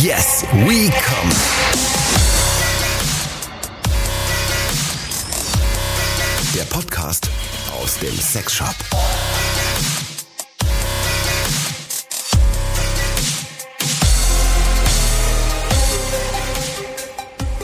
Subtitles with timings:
[0.00, 1.30] Yes, we come.
[6.54, 7.28] Der Podcast
[7.78, 8.74] aus dem Sexshop.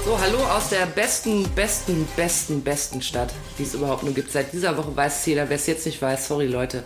[0.04, 4.30] So, hallo aus der besten, besten, besten, besten Stadt, die es überhaupt nur gibt.
[4.30, 5.48] Seit dieser Woche weiß es jeder.
[5.48, 6.84] Wer es jetzt nicht weiß, sorry Leute.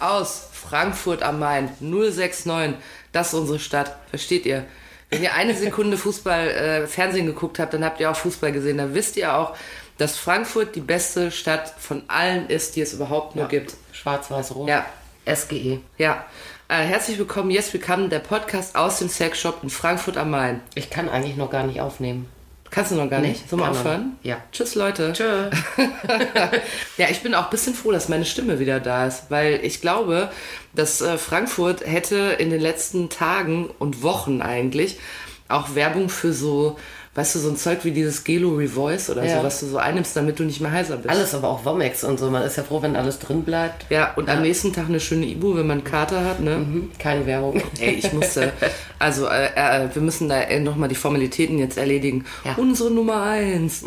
[0.00, 2.74] Aus Frankfurt am Main 069.
[3.12, 3.96] Das ist unsere Stadt.
[4.10, 4.64] Versteht ihr?
[5.08, 8.78] Wenn ihr eine Sekunde Fußball, äh, Fernsehen geguckt habt, dann habt ihr auch Fußball gesehen.
[8.78, 9.56] Dann wisst ihr auch,
[9.98, 13.74] dass Frankfurt die beste Stadt von allen ist, die es überhaupt nur gibt.
[13.92, 14.68] Schwarz-Weiß-Rot.
[14.68, 14.86] Ja,
[15.26, 15.80] SGE.
[15.98, 16.24] ja.
[16.68, 20.60] Äh, herzlich willkommen, Yes Willkommen, der Podcast aus dem Sexshop in Frankfurt am Main.
[20.76, 22.28] Ich kann eigentlich noch gar nicht aufnehmen.
[22.70, 23.48] Kannst du noch gar Nee, nicht?
[23.50, 24.16] Sollen wir aufhören?
[24.22, 24.38] Ja.
[24.52, 25.12] Tschüss, Leute.
[25.12, 25.50] Tschö.
[26.96, 29.80] ja, ich bin auch ein bisschen froh, dass meine Stimme wieder da ist, weil ich
[29.80, 30.30] glaube,
[30.74, 34.98] dass äh, Frankfurt hätte in den letzten Tagen und Wochen eigentlich
[35.48, 36.78] auch Werbung für so,
[37.20, 39.38] weißt du, so ein Zeug wie dieses Gelo Revoice oder Ja.
[39.38, 41.10] so, was du so einnimmst, damit du nicht mehr heiser bist.
[41.10, 42.30] Alles aber auch Womex und so.
[42.30, 43.84] Man ist ja froh, wenn alles drin bleibt.
[43.90, 46.56] Ja, und am nächsten Tag eine schöne Ibu, wenn man Kater hat, ne?
[46.56, 46.90] Mhm.
[46.98, 47.60] Keine Werbung.
[47.78, 48.54] Ey, ich musste,
[48.98, 52.24] also äh, äh, wir müssen da äh, nochmal die Formalitäten jetzt erledigen.
[52.42, 52.54] Ja.
[52.56, 53.84] Unsere Nummer eins.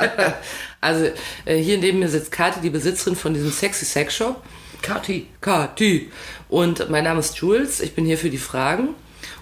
[0.80, 1.10] also
[1.44, 4.42] äh, hier neben mir sitzt Kathi, die Besitzerin von diesem Sexy Sex Shop.
[4.80, 5.26] Kati.
[5.42, 6.10] Kathi.
[6.48, 8.94] Und mein Name ist Jules, ich bin hier für die Fragen.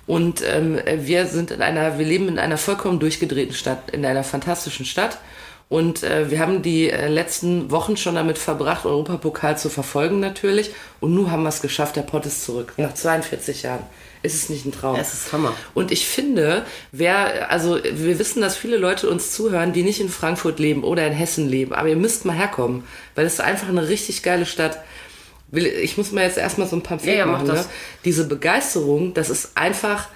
[0.07, 4.25] Und ähm, wir sind in einer, wir leben in einer vollkommen durchgedrehten Stadt, in einer
[4.25, 5.19] fantastischen Stadt.
[5.69, 10.73] Und äh, wir haben die äh, letzten Wochen schon damit verbracht, Europapokal zu verfolgen natürlich.
[11.01, 12.75] Und nun haben wir es geschafft, der Pott ist zurück.
[12.77, 13.83] Nach 42 Jahren.
[14.23, 14.97] Ist es nicht ein Traum?
[14.99, 15.53] Es ist Hammer.
[15.75, 20.09] Und ich finde, wer, also wir wissen, dass viele Leute uns zuhören, die nicht in
[20.09, 23.69] Frankfurt leben oder in Hessen leben, aber ihr müsst mal herkommen, weil es ist einfach
[23.69, 24.79] eine richtig geile Stadt.
[25.55, 27.55] Will- Ich muss mal jetzt erstmal so ein Pamphlet Ja, ja, mach machen.
[27.55, 27.65] Ne?
[28.05, 30.09] Diese Begeisterung, das ist einfach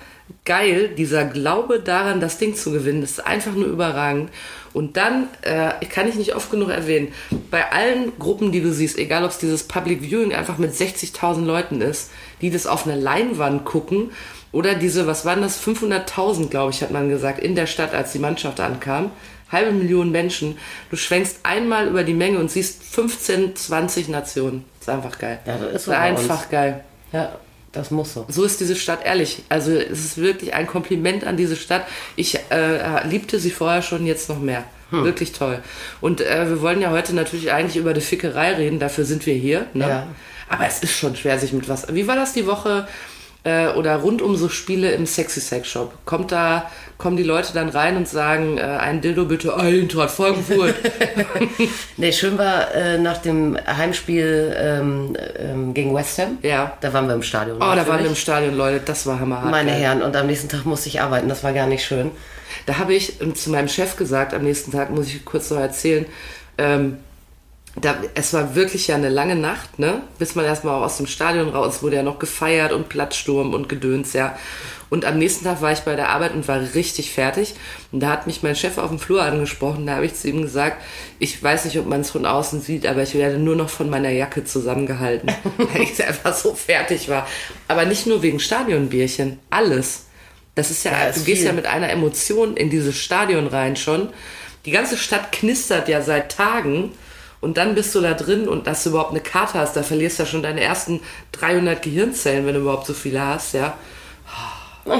[0.45, 0.91] geil.
[0.97, 4.31] Dieser Glaube daran, das Ding zu gewinnen, das ist einfach nur überragend.
[4.75, 7.09] Und dann, äh, kann ich nicht oft genug erwähnen,
[7.51, 11.47] bei allen Gruppen, die du siehst, egal ob es dieses Public Viewing einfach mit 60.000
[11.47, 12.11] Leuten ist,
[12.43, 14.11] die das auf eine Leinwand gucken,
[14.53, 18.13] oder diese, was waren das, 500.000, glaube ich, hat man gesagt, in der Stadt, als
[18.13, 19.11] die Mannschaft ankam.
[19.51, 20.59] Halbe Million Menschen.
[20.91, 24.65] Du schwenkst einmal über die Menge und siehst 15, 20 Nationen.
[24.89, 25.39] Ist einfach geil.
[25.47, 26.01] Ja, das ist so uns.
[26.01, 26.85] einfach geil.
[27.13, 27.33] Ja,
[27.73, 28.27] das muss so.
[28.29, 29.43] So ist diese Stadt ehrlich.
[29.49, 31.87] Also es ist wirklich ein Kompliment an diese Stadt.
[32.17, 34.65] Ich äh, liebte sie vorher schon, jetzt noch mehr.
[34.91, 35.05] Hm.
[35.05, 35.63] Wirklich toll.
[36.01, 38.79] Und äh, wir wollen ja heute natürlich eigentlich über die Fickerei reden.
[38.79, 39.67] Dafür sind wir hier.
[39.75, 39.89] Ne?
[39.89, 40.07] Ja.
[40.49, 41.93] Aber es ist schon schwer, sich mit was.
[41.95, 42.89] Wie war das die Woche?
[43.45, 45.95] Äh, oder rund um so Spiele im Sexy Sex Shop.
[46.05, 46.69] Kommt da,
[46.99, 50.75] kommen die Leute dann rein und sagen, äh, ein Dildo bitte Eintracht Frankfurt.
[51.97, 56.39] Nee, schön war äh, nach dem Heimspiel ähm, ähm, gegen West Ham.
[56.43, 56.77] Ja.
[56.81, 57.57] Da waren wir im Stadion.
[57.57, 58.15] Oh, da waren wir im.
[58.15, 58.81] Stadion, Leute.
[58.85, 59.51] Das war hammerhart.
[59.51, 59.81] Meine geil.
[59.81, 61.29] Herren, und am nächsten Tag musste ich arbeiten.
[61.29, 62.11] Das war gar nicht schön.
[62.67, 65.59] Da habe ich ähm, zu meinem Chef gesagt, am nächsten Tag muss ich kurz noch
[65.59, 66.07] erzählen,
[66.57, 66.99] ähm,
[67.81, 70.03] da, es war wirklich ja eine lange Nacht, ne?
[70.19, 73.69] Bis man erstmal auch aus dem Stadion raus wurde ja noch gefeiert und Platzsturm und
[73.69, 74.39] Gedöns, ja.
[74.91, 77.55] Und am nächsten Tag war ich bei der Arbeit und war richtig fertig.
[77.93, 79.87] Und da hat mich mein Chef auf dem Flur angesprochen.
[79.87, 80.83] Da habe ich zu ihm gesagt,
[81.19, 83.91] ich weiß nicht, ob man es von außen sieht, aber ich werde nur noch von
[83.91, 87.27] meiner Jacke zusammengehalten, weil ich einfach so fertig war.
[87.69, 90.07] Aber nicht nur wegen Stadionbierchen, alles.
[90.55, 91.49] Das ist ja, Ja, ist du gehst viel.
[91.49, 94.09] ja mit einer Emotion in dieses Stadion rein schon.
[94.65, 96.93] Die ganze Stadt knistert ja seit Tagen
[97.41, 100.19] und dann bist du da drin und dass du überhaupt eine Karte hast, da verlierst
[100.19, 101.01] du ja schon deine ersten
[101.33, 103.77] 300 Gehirnzellen, wenn du überhaupt so viele hast, ja.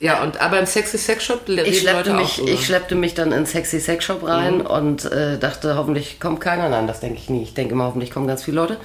[0.00, 2.50] Ja, und aber im Sexy Sex Shop Ich schleppte, Leute auch mich, drüber.
[2.50, 4.66] ich schleppte mich dann in Sexy Sex Shop rein Mhm.
[4.66, 6.68] und äh, dachte, hoffentlich kommt keiner.
[6.68, 7.44] Nein, das denke ich nie.
[7.44, 8.78] Ich denke immer, hoffentlich kommen ganz viele Leute.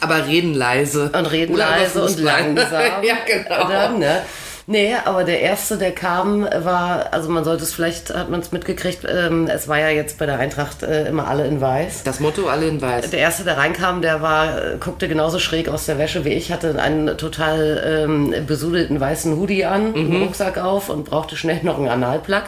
[0.00, 1.10] aber reden leise.
[1.12, 2.80] Und reden Oder leise und langsam.
[3.02, 3.68] ja, genau.
[3.68, 4.22] Dann, ne?
[4.68, 8.50] Nee, aber der erste, der kam, war, also man sollte es vielleicht, hat man es
[8.50, 12.02] mitgekriegt, ähm, es war ja jetzt bei der Eintracht äh, immer alle in weiß.
[12.02, 13.10] Das Motto alle in weiß.
[13.10, 16.50] Der erste, der reinkam, der war, äh, guckte genauso schräg aus der Wäsche wie ich,
[16.50, 21.78] hatte einen total ähm, besudelten weißen Hoodie an, einen Rucksack auf und brauchte schnell noch
[21.78, 22.42] einen Analplug.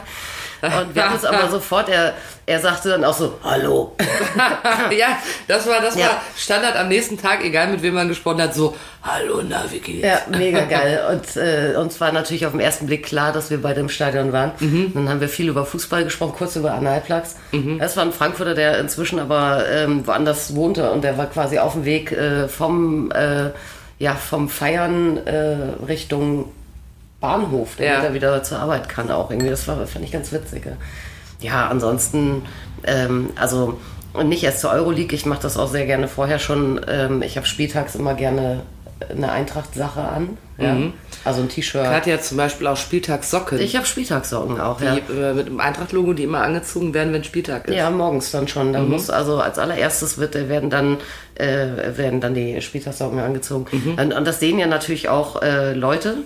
[0.61, 2.13] Und wir haben es aber sofort, er,
[2.45, 3.95] er sagte dann auch so, hallo.
[4.97, 5.17] ja,
[5.47, 6.07] das war das Ja.
[6.07, 9.79] war Standard am nächsten Tag, egal mit wem man gesprochen hat, so Hallo, na, wie
[9.79, 10.05] geht's?
[10.05, 10.99] Ja, mega geil.
[11.09, 14.33] Und äh, uns war natürlich auf den ersten Blick klar, dass wir beide im Stadion
[14.33, 14.51] waren.
[14.93, 17.37] Dann haben wir viel über Fußball gesprochen, kurz über Analplugs.
[17.79, 21.73] Das war ein Frankfurter, der inzwischen aber ähm, woanders wohnte und der war quasi auf
[21.73, 23.51] dem Weg äh, vom, äh,
[23.99, 25.55] ja, vom Feiern äh,
[25.87, 26.51] Richtung
[27.19, 28.01] Bahnhof, damit Ja.
[28.03, 29.49] er wieder zur Arbeit kann auch irgendwie.
[29.49, 30.65] Das war, fand ich ganz witzig.
[30.65, 30.71] ja.
[31.41, 32.43] Ja, ansonsten,
[32.85, 33.79] ähm, also
[34.13, 36.81] und nicht erst zur Euroleague, ich mache das auch sehr gerne vorher schon.
[36.89, 38.61] Ähm, ich habe spieltags immer gerne
[39.09, 40.37] eine Eintracht-Sache an.
[40.57, 40.75] Ja.
[41.23, 41.85] Also ein T-Shirt.
[41.85, 43.59] Katja zum Beispiel auch Spieltagssocken.
[43.61, 45.29] Ich habe Spieltagssocken auch, die, ja.
[45.29, 47.75] äh, mit dem Eintracht-Logo, die immer angezogen werden, wenn Spieltag ist.
[47.75, 48.73] Ja, morgens dann schon.
[48.73, 50.97] Da muss also als allererstes wird, äh, werden dann
[51.35, 53.67] äh, werden dann die Spieltagssocken angezogen.
[53.97, 56.17] Und, und das sehen ja natürlich auch äh, Leute.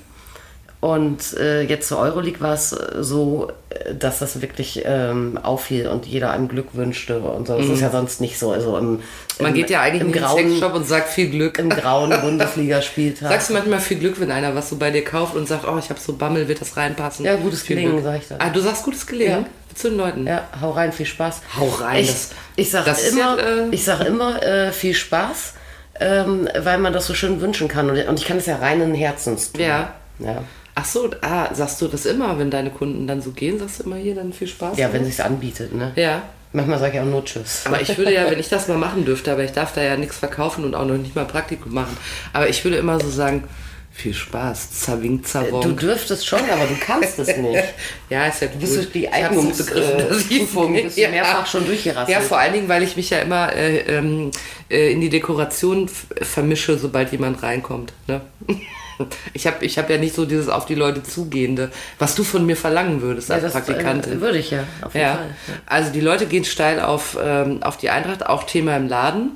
[0.83, 5.87] Und äh, jetzt zur Euroleague war es äh, so, äh, dass das wirklich ähm, auffiel
[5.87, 7.57] und jeder einem Glück wünschte und so.
[7.57, 8.51] Das ist ja sonst nicht so.
[8.51, 8.99] Also im,
[9.39, 11.57] Man im, geht ja eigentlich im in den grauen, Sexshop und sagt viel Glück.
[11.57, 13.29] im grauen Bundesligaspieltag.
[13.29, 15.77] Sagst du manchmal viel Glück, wenn einer was so bei dir kauft und sagt, oh,
[15.79, 17.23] ich habe so Bammel, wird das reinpassen?
[17.25, 18.03] Ja, gutes Viel Gelingen, Glück.
[18.03, 18.41] sag ich dann.
[18.41, 19.75] Ah, du sagst gutes Gelingen Ja.
[19.75, 20.27] zu den Leuten.
[20.27, 21.43] Ja, hau rein, viel Spaß.
[21.57, 24.93] Hau rein, Ich, das- ich sag das immer, ja, äh, ich sag immer äh, viel
[24.95, 25.53] Spaß,
[26.01, 27.89] ähm, weil man das so schön wünschen kann.
[27.89, 29.61] Und, und ich kann es ja reinen Herzens tun.
[29.61, 29.93] Ja.
[30.19, 30.43] Ja,
[30.75, 33.83] Ach so, ah, sagst du das immer, wenn deine Kunden dann so gehen, sagst du
[33.83, 34.77] immer hier dann viel Spaß?
[34.77, 35.91] ja wenn sich's anbietet, ne?
[35.95, 36.23] Ja.
[36.51, 37.63] Manchmal sage ich auch nur Tschüss.
[37.65, 39.97] Aber ich würde ja, wenn ich das mal machen dürfte, aber ich darf da ja
[39.97, 41.97] nichts verkaufen und auch noch nicht mal Praktikum machen.
[42.31, 43.43] Aber ich würde immer so sagen,
[43.91, 45.61] viel Spaß, Zawing, Zawong.
[45.61, 47.63] Du dürftest schon, aber du kannst es nicht.
[48.09, 48.59] Ja, ist ja gut.
[48.59, 52.09] bist du die Eignungsprüfung bist du mehrfach schon durchgerasselt.
[52.09, 54.31] Ja, vor allen Dingen, weil ich mich ja immer äh, ähm,
[54.69, 55.89] äh, in die Dekoration
[56.21, 57.93] vermische, sobald jemand reinkommt.
[58.07, 58.21] Ne?
[59.33, 62.45] Ich habe ich hab ja nicht so dieses auf die Leute zugehende, was du von
[62.45, 64.13] mir verlangen würdest Ja, als das Praktikantin.
[64.17, 65.35] äh, würde ich ja, auf jeden Ja, Fall.
[65.65, 69.35] also die Leute gehen steil auf, ähm, auf die Eintracht, auch Thema im Laden.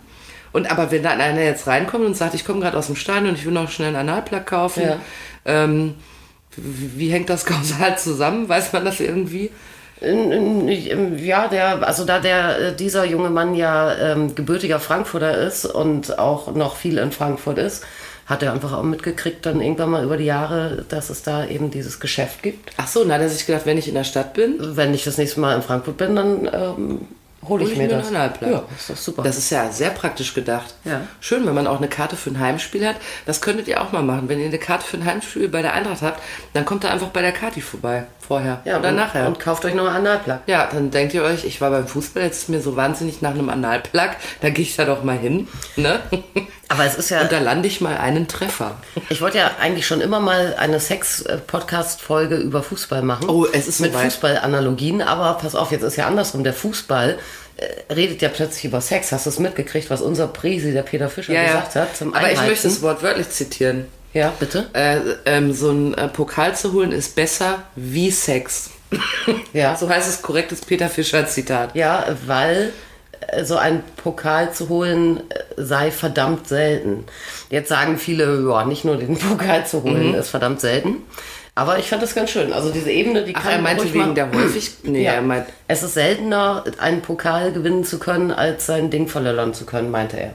[0.53, 3.29] Und aber wenn dann einer jetzt reinkommt und sagt, ich komme gerade aus dem Stadion
[3.29, 4.97] und ich will noch schnell einen Analplug kaufen, Ja.
[5.45, 5.95] ähm,
[6.55, 8.47] wie, wie hängt das kausal zusammen?
[8.49, 9.51] Weiß man das irgendwie?
[9.99, 15.65] In- Ja, der, also da der äh, dieser junge Mann ja ähm, gebürtiger Frankfurter ist
[15.65, 17.83] und auch noch viel in Frankfurt ist,
[18.27, 21.71] hat er einfach auch mitgekriegt dann irgendwann mal über die Jahre, dass es da eben
[21.71, 22.71] dieses Geschäft gibt.
[22.75, 25.17] Ach so, hat er sich gedacht, wenn ich in der Stadt bin, Wenn ich das
[25.17, 27.07] nächste Mal in Frankfurt bin, dann ähm,
[27.47, 28.11] hole ich, hol ich mir mir das.
[28.11, 29.23] Ja, ist doch super.
[29.23, 30.75] Das ist ja sehr praktisch gedacht.
[30.83, 31.01] Ja.
[31.21, 32.97] Schön, wenn man auch eine Karte für ein Heimspiel hat.
[33.25, 34.27] Das könntet ihr auch mal machen.
[34.27, 36.21] Wenn ihr eine Karte für ein Heimspiel bei der Eintracht habt,
[36.53, 38.05] dann kommt ihr einfach bei der Kati vorbei.
[38.27, 39.25] Vorher ja, oder und, nachher.
[39.27, 40.39] Und kauft euch noch einen Analplug.
[40.47, 43.31] Ja, dann denkt ihr euch, ich war beim Fußball, jetzt ist mir so wahnsinnig nach
[43.31, 44.09] einem Analplug,
[44.41, 45.47] da gehe ich da doch mal hin.
[45.77, 45.99] Ne?
[46.67, 48.75] Aber es ist ja, Und da lande ich mal einen Treffer.
[49.09, 53.29] ich wollte ja eigentlich schon immer mal eine Sex-Podcast-Folge über Fußball machen.
[53.29, 54.05] Oh, es ist Mit soweit.
[54.05, 56.43] Fußballanalogien, aber pass auf, jetzt ist ja andersrum.
[56.43, 57.17] Der Fußball
[57.57, 59.11] äh, redet ja plötzlich über Sex.
[59.11, 61.47] Hast du es mitgekriegt, was unser Presi, der Peter Fischer, Ja, ja.
[61.47, 61.95] gesagt hat?
[61.97, 62.49] Zum Aber ich Einheizen?
[62.49, 63.85] möchte es wortwörtlich zitieren.
[64.13, 64.67] Ja, bitte?
[64.73, 68.71] Äh, ähm, so ein äh, Pokal zu holen ist besser wie Sex.
[69.53, 69.75] Ja.
[69.79, 71.75] So heißt es korrektes Peter Fischer Zitat.
[71.75, 72.71] Ja, weil
[73.27, 77.03] äh, so ein Pokal zu holen äh, sei verdammt selten.
[77.49, 80.97] Jetzt sagen viele, ja, nicht nur den Pokal zu holen ist verdammt selten.
[81.53, 82.53] Aber ich fand das ganz schön.
[82.53, 84.71] Also diese Ebene, die Ach, kann er meinte wegen mal- der häufig.
[84.83, 85.13] Nee, ja.
[85.13, 85.47] er meint.
[85.67, 90.17] Es ist seltener, einen Pokal gewinnen zu können, als sein Ding verlöllern zu können, meinte
[90.17, 90.33] er.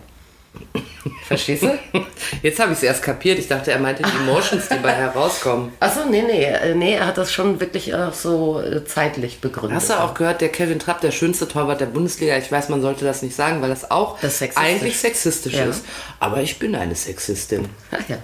[1.27, 1.79] Verstehst du?
[2.43, 3.39] Jetzt habe ich es erst kapiert.
[3.39, 5.73] Ich dachte, er meinte die Emotions, die bei herauskommen.
[5.81, 9.77] Achso, nee, nee, äh, nee, er hat das schon wirklich auch so äh, zeitlich begründet.
[9.77, 12.83] Hast du auch gehört, der Kevin Trapp, der schönste Torwart der Bundesliga, ich weiß, man
[12.83, 14.71] sollte das nicht sagen, weil das auch Das ist sexistisch.
[14.71, 15.65] eigentlich sexistisch Ja.
[15.65, 15.85] ist.
[16.21, 17.69] Aber ich bin eine Sexistin.
[17.91, 18.19] Ah, ja.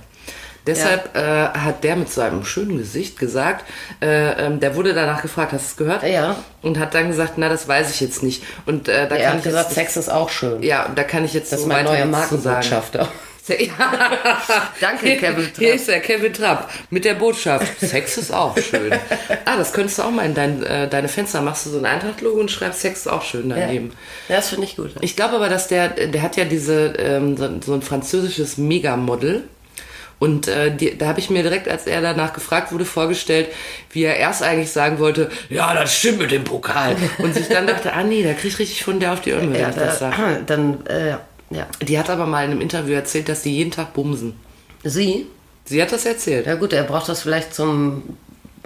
[0.68, 1.20] Deshalb äh,
[1.58, 3.64] hat der mit so einem schönen Gesicht gesagt,
[4.00, 6.02] äh, ähm, der wurde danach gefragt, hast du es gehört?
[6.04, 6.36] Ja.
[6.62, 8.44] Und hat dann gesagt, na, das weiß ich jetzt nicht.
[8.66, 10.62] Und äh, da Er kann hat ich gesagt, jetzt, Sex ist auch schön.
[10.62, 12.06] ja, da kann ich jetzt Das ist so mein weiter neuer.
[12.06, 13.08] Markenbotschafter.
[13.48, 13.72] Ja.
[14.78, 15.56] Danke, Kevin Trapp.
[15.56, 17.80] Hier ist der Kevin Trapp mit der Botschaft.
[17.80, 18.92] Sex ist auch schön.
[19.46, 21.86] Ah, das könntest du auch mal in dein, äh, deine Fenster machst du so ein
[21.86, 23.56] Eintracht-Logo und schreibst Sex ist auch schön Ja.
[23.56, 23.92] daneben.
[24.28, 24.90] ja, das finde ich gut.
[25.00, 29.44] Ich glaube aber, dass der, der hat ja diese, ähm, so, so ein französisches Megamodel.
[30.18, 33.48] Und äh, die, da habe ich mir direkt, als er danach gefragt wurde, vorgestellt,
[33.90, 36.96] wie er erst eigentlich sagen wollte, ja, das stimmt mit dem Pokal.
[37.18, 39.52] Und sich dann dachte, ah nee, da krieg ich richtig von der auf die Ohren,
[39.52, 40.16] wenn ja, ich das sage.
[40.16, 41.16] da, dann, äh,
[41.50, 41.66] ja.
[41.80, 44.34] Die hat aber mal in einem Interview erzählt, dass die jeden Tag bumsen.
[44.84, 45.26] Sie?
[45.64, 46.46] Sie hat das erzählt.
[46.46, 48.02] Ja gut, er braucht das vielleicht zum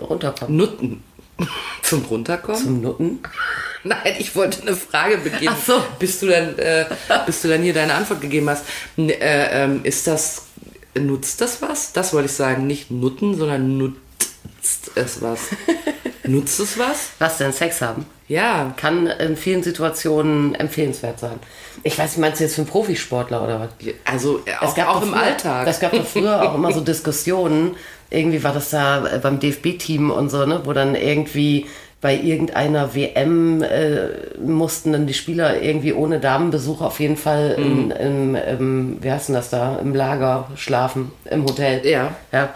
[0.00, 0.56] Runterkommen.
[0.56, 1.02] Nutten.
[1.82, 2.62] Zum Runterkommen?
[2.62, 3.20] Zum Nutten?
[3.84, 5.54] Nein, ich wollte eine Frage beginnen.
[5.58, 5.82] Ach so.
[5.98, 6.84] Bis du dann, äh,
[7.26, 8.64] bis du dann hier deine Antwort gegeben hast.
[8.96, 10.46] N äh, ähm, ist das,
[10.94, 11.92] nutzt das was?
[11.92, 12.66] Das wollte ich sagen.
[12.66, 15.40] Nicht nutten, sondern nutzt es was.
[16.24, 17.10] nutzt es was?
[17.18, 18.06] Was denn, Sex haben?
[18.28, 18.74] Ja.
[18.76, 21.38] Kann in vielen Situationen empfehlenswert sein.
[21.82, 23.68] Ich weiß, meinst du jetzt für einen Profisportler oder was?
[24.04, 25.66] Also äh, auch, auch im früher, Alltag.
[25.66, 27.76] Es gab doch früher auch immer so Diskussionen.
[28.10, 31.66] Irgendwie war das da äh, beim DFB-Team und so, ne, wo dann irgendwie
[32.02, 34.08] bei irgendeiner WM äh,
[34.44, 37.90] mussten dann die Spieler irgendwie ohne Damenbesuch auf jeden Fall Mhm.
[37.92, 41.86] im, im, im, wie heißt denn das da, im Lager schlafen, im Hotel.
[41.86, 42.14] Ja.
[42.32, 42.50] ja.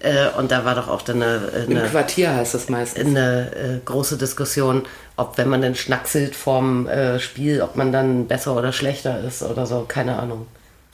[0.00, 3.06] Äh, und da war doch auch dann eine, Im eine, Quartier heißt das meistens.
[3.08, 4.82] eine äh, große Diskussion,
[5.16, 9.42] ob wenn man dann schnackselt vorm äh, Spiel, ob man dann besser oder schlechter ist
[9.42, 10.46] oder so, keine Ahnung.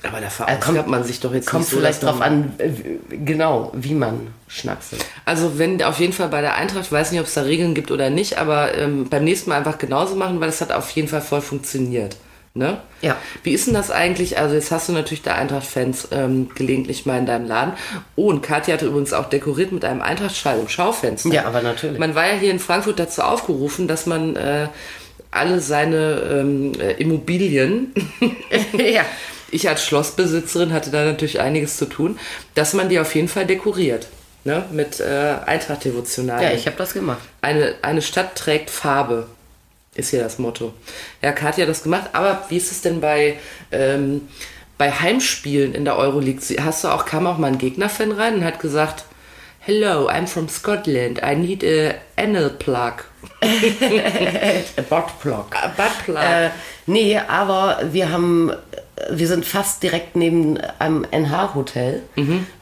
[0.03, 2.71] Aber da Äh, verausgabt man sich doch jetzt Kommt nicht so, vielleicht drauf an, äh,
[3.25, 5.05] genau, wie man schnackselt.
[5.25, 7.91] Also wenn auf jeden Fall bei der Eintracht, weiß nicht, ob es da Regeln gibt
[7.91, 11.09] oder nicht, aber ähm, beim nächsten Mal einfach genauso machen, weil es hat auf jeden
[11.09, 12.17] Fall voll funktioniert.
[12.57, 12.79] Ne?
[13.03, 13.17] Ja.
[13.43, 14.39] Wie ist denn das eigentlich?
[14.39, 17.75] Also jetzt hast du natürlich da Eintracht-Fans ähm, gelegentlich mal in deinem Laden.
[18.15, 21.29] Oh, und Katja hatte übrigens auch dekoriert mit einem Eintracht-Schal im Schaufenster.
[21.35, 21.99] Ja, aber natürlich.
[21.99, 24.69] Man war ja hier in Frankfurt dazu aufgerufen, dass man äh,
[25.31, 27.93] alle seine ähm, äh, Immobilien
[28.73, 29.03] ja.
[29.57, 32.19] Ich als Schlossbesitzerin hatte da natürlich einiges zu tun,
[32.55, 34.09] dass man die auf jeden Fall dekoriert.
[34.45, 34.65] Ne?
[34.71, 36.51] Mit äh, Eintracht-Devotionalien.
[36.51, 37.19] ja, ich habe das gemacht.
[37.43, 39.27] eine, eine Stadt trägt Farbe,
[39.97, 40.73] ist hier das Motto.
[41.21, 43.39] Ja, Katja hat das gemacht, aber wie ist es denn bei,
[43.73, 44.29] ähm,
[44.79, 46.41] bei Heimspielen in der Euroleague?
[46.65, 49.05] Hast du auch, kam auch mal ein Gegnerfan rein und hat gesagt,
[49.69, 53.03] Hello, I'm from Scotland, I need a anal plug.
[53.43, 55.57] A Botplug.
[55.57, 56.23] A butt plug.
[56.23, 56.51] Äh,
[56.87, 58.53] nee, aber wir haben,
[59.11, 62.03] wir sind fast direkt neben einem NH-Hotel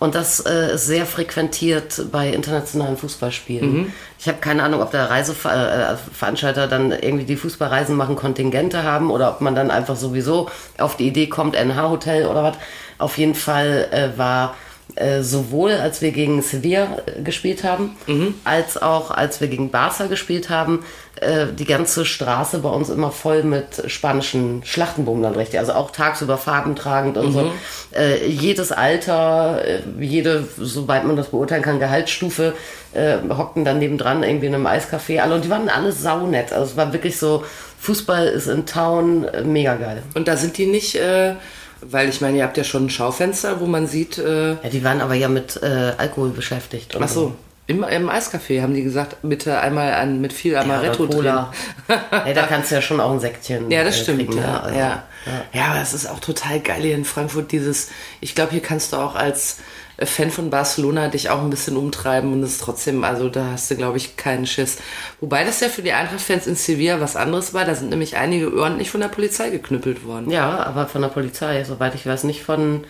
[0.01, 3.93] und das äh, ist sehr frequentiert bei internationalen Fußballspielen.
[4.19, 9.31] Ich habe keine Ahnung, ob der Reiseveranstalter dann irgendwie die Fußballreisen machen, Kontingente haben oder
[9.31, 12.57] ob man dann einfach sowieso auf die Idee kommt, NH-Hotel oder was.
[12.99, 14.55] Auf jeden Fall äh, war
[14.97, 17.97] äh, sowohl als wir gegen Sevilla äh, gespielt haben,
[18.45, 20.85] als auch als wir gegen Barca gespielt haben,
[21.25, 25.59] äh, die ganze Straße bei uns immer voll mit spanischen Schlachtenbomben richtig.
[25.59, 27.51] Also auch tagsüber farbentragend und so.
[27.95, 32.55] Äh, jedes Alter, äh, jede, soweit man das beurteilen kann, Gehaltsstufe,
[32.93, 36.53] äh, hockten dann nebendran irgendwie in einem Eiscafé alle und die waren alle saunett.
[36.53, 37.45] Also es war wirklich so,
[37.81, 40.03] Fußball ist in Town äh, mega geil.
[40.15, 41.35] und da sind die nicht, äh,
[41.83, 44.83] weil ich meine, ihr habt ja schon ein Schaufenster, wo man sieht, äh, Ja, die
[44.85, 46.97] waren aber ja mit äh, Alkohol beschäftigt.
[46.99, 47.35] Ach so,
[47.67, 51.53] im, im Eiscafé haben die gesagt, bitte einmal an, mit viel Amaretto oder
[51.89, 51.99] drin.
[52.27, 53.71] Ja, da kannst du ja schon auch ein Säckchen.
[53.71, 54.19] Ja, das äh, stimmt.
[54.19, 54.43] kriegen, ne?
[54.43, 55.05] ja, Also, ja.
[55.53, 57.91] ja, aber es ist auch total geil hier in Frankfurt, dieses,
[58.21, 59.59] ich glaube, hier kannst du auch als
[59.99, 63.71] Fan von Barcelona dich auch ein bisschen umtreiben und es ist trotzdem, also da hast
[63.71, 64.79] du, glaube ich, keinen Schiss.
[65.21, 68.53] Wobei das ja für die Eintracht-Fans in Sevilla was anderes war, da sind nämlich einige
[68.59, 70.31] ordentlich von der Polizei geknüppelt worden.
[70.31, 72.85] Ja, aber von der Polizei, soweit ich weiß, nicht von.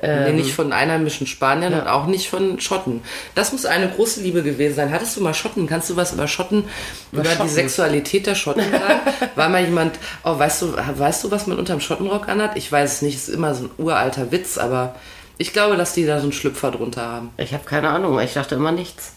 [0.00, 3.02] Nee, Ähm, nicht von einheimischen Spaniern und auch nicht von Schotten.
[3.34, 4.92] Das muss eine große Liebe gewesen sein.
[4.92, 5.66] Hattest du mal Schotten?
[5.66, 6.64] Kannst du was über Schotten,
[7.10, 7.48] über, die Schotten?
[7.48, 9.00] Sexualität der Schotten sagen?
[9.34, 12.56] War mal jemand, oh, weißt du, weißt du, was man unterm Schottenrock anhat?
[12.56, 14.94] Ich weiß es nicht, ist immer so ein uralter Witz, aber
[15.36, 17.30] ich glaube, dass die da so einen Schlüpfer drunter haben.
[17.36, 19.14] ich habe keine Ahnung, ich dachte immer nichts.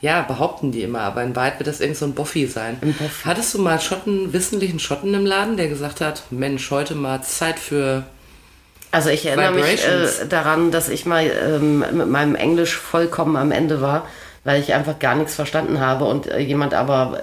[0.00, 2.78] Ja, behaupten die immer, aber in Wahrheit wird das irgend so ein Boffi sein.
[2.80, 3.24] Boffi.
[3.24, 7.58] Hattest du mal Schotten, wissentlichen Schotten im Laden, der gesagt hat, Mensch, heute mal Zeit
[7.58, 8.04] für
[8.92, 13.50] Also ich erinnere mich äh, daran, dass ich mal ähm, mit meinem Englisch vollkommen am
[13.50, 14.06] Ende war,
[14.44, 17.22] weil ich einfach gar nichts verstanden habe und äh, jemand aber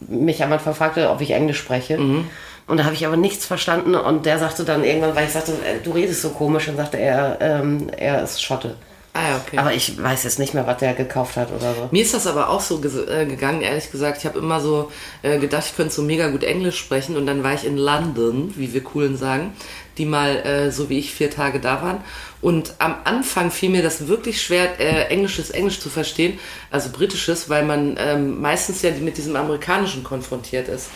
[0.00, 1.96] mich am Anfang fragte, ob ich Englisch spreche.
[2.66, 5.52] Und da habe ich aber nichts verstanden und der sagte dann irgendwann, weil ich sagte,
[5.52, 8.76] äh, du redest so komisch, dann sagte er, ähm, er ist Schotte.
[9.20, 9.58] Ah okay.
[9.58, 11.88] Aber ich weiß jetzt nicht mehr, was der gekauft hat oder so.
[11.90, 14.18] Mir ist das aber auch so ges- äh, gegangen, ehrlich gesagt.
[14.18, 17.16] Ich habe immer so äh, gedacht, ich könnte so mega gut Englisch sprechen.
[17.16, 19.54] Und dann war ich in London, wie wir coolen sagen,
[19.96, 22.00] die mal äh, so wie ich vier Tage da waren.
[22.40, 26.38] Und am Anfang fiel mir das wirklich schwer, äh, englisches Englisch zu verstehen,
[26.70, 30.90] also britisches, weil man ähm, meistens ja mit diesem amerikanischen konfrontiert ist.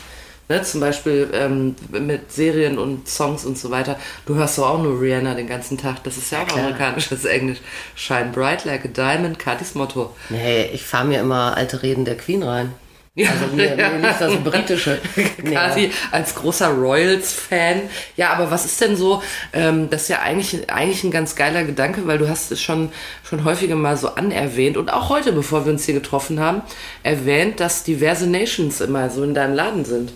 [0.53, 3.99] Ne, zum Beispiel ähm, mit Serien und Songs und so weiter.
[4.27, 6.05] Du hörst doch auch nur Rihanna den ganzen Tag.
[6.05, 6.59] Das ist ja auch klar.
[6.59, 7.57] amerikanisches Englisch.
[7.95, 10.15] Shine bright like a diamond, Katis Motto.
[10.29, 12.75] Nee, ich fahre mir immer alte Reden der Queen rein.
[13.17, 15.01] Also mir, mir nicht das britische.
[15.43, 17.81] Quasi als großer Royals-Fan.
[18.19, 19.23] Ja, aber was ist denn so,
[19.55, 22.93] ähm, das ist ja eigentlich, eigentlich ein ganz geiler Gedanke, weil du hast es schon,
[23.25, 26.61] schon häufiger mal so anerwähnt und auch heute, bevor wir uns hier getroffen haben,
[27.03, 30.13] erwähnt, dass diverse Nations immer so in deinem Laden sind.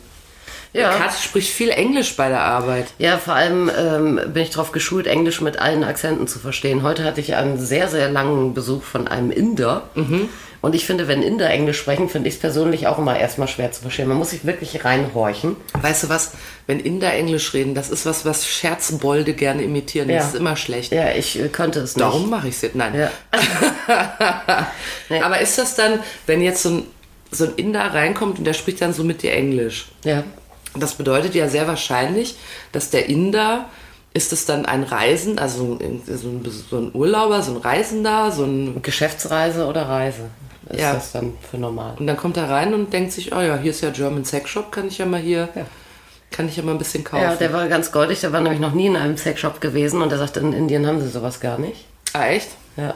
[0.77, 0.91] Ja.
[0.91, 2.87] Kathi spricht viel Englisch bei der Arbeit.
[2.99, 6.83] Ja, vor allem ähm, bin ich darauf geschult, Englisch mit allen Akzenten zu verstehen.
[6.83, 9.89] Heute hatte ich einen sehr, sehr langen Besuch von einem Inder.
[10.67, 13.71] Und ich finde, wenn Inder Englisch sprechen, finde ich es persönlich auch immer erstmal schwer
[13.71, 14.09] zu verstehen.
[14.09, 15.55] Man muss sich wirklich reinhorchen.
[15.81, 16.33] Weißt du was,
[16.67, 20.11] wenn Inder Englisch reden, das ist was, was Scherzbolde gerne imitieren.
[20.11, 20.17] Ja.
[20.17, 20.93] Das ist immer schlecht.
[20.93, 22.05] Ja, ich äh, könnte es nicht.
[22.05, 22.75] Darum mache ich es jetzt.
[22.75, 22.95] Nein.
[22.95, 23.11] Ja.
[25.23, 26.83] Aber ist das dann, wenn jetzt so ein,
[27.31, 29.87] so ein Inder reinkommt und der spricht dann so mit dir Englisch?
[30.05, 30.25] Ja.
[30.81, 32.37] Das bedeutet ja sehr wahrscheinlich,
[32.73, 33.67] dass der Inder,
[34.15, 38.45] ist es dann ein Reisen, also so ein, so ein Urlauber, so ein Reisender, so
[38.45, 40.23] ein, Geschäftsreise oder Reise
[40.71, 40.95] ist Ja.
[40.95, 41.95] das dann für normal.
[41.99, 44.49] und dann kommt er rein und denkt sich, oh ja, hier ist ja German Sex
[44.51, 45.49] Shop, kann ich ja mal hier,
[46.31, 47.23] kann ich ja mal ein bisschen kaufen.
[47.25, 48.21] Ja, der war ganz goldig.
[48.21, 51.01] Der war nämlich noch nie in einem Sexshop gewesen und er sagte, in Indien haben
[51.01, 51.85] sie sowas gar nicht.
[52.15, 52.49] ah, echt?
[52.77, 52.95] Ja.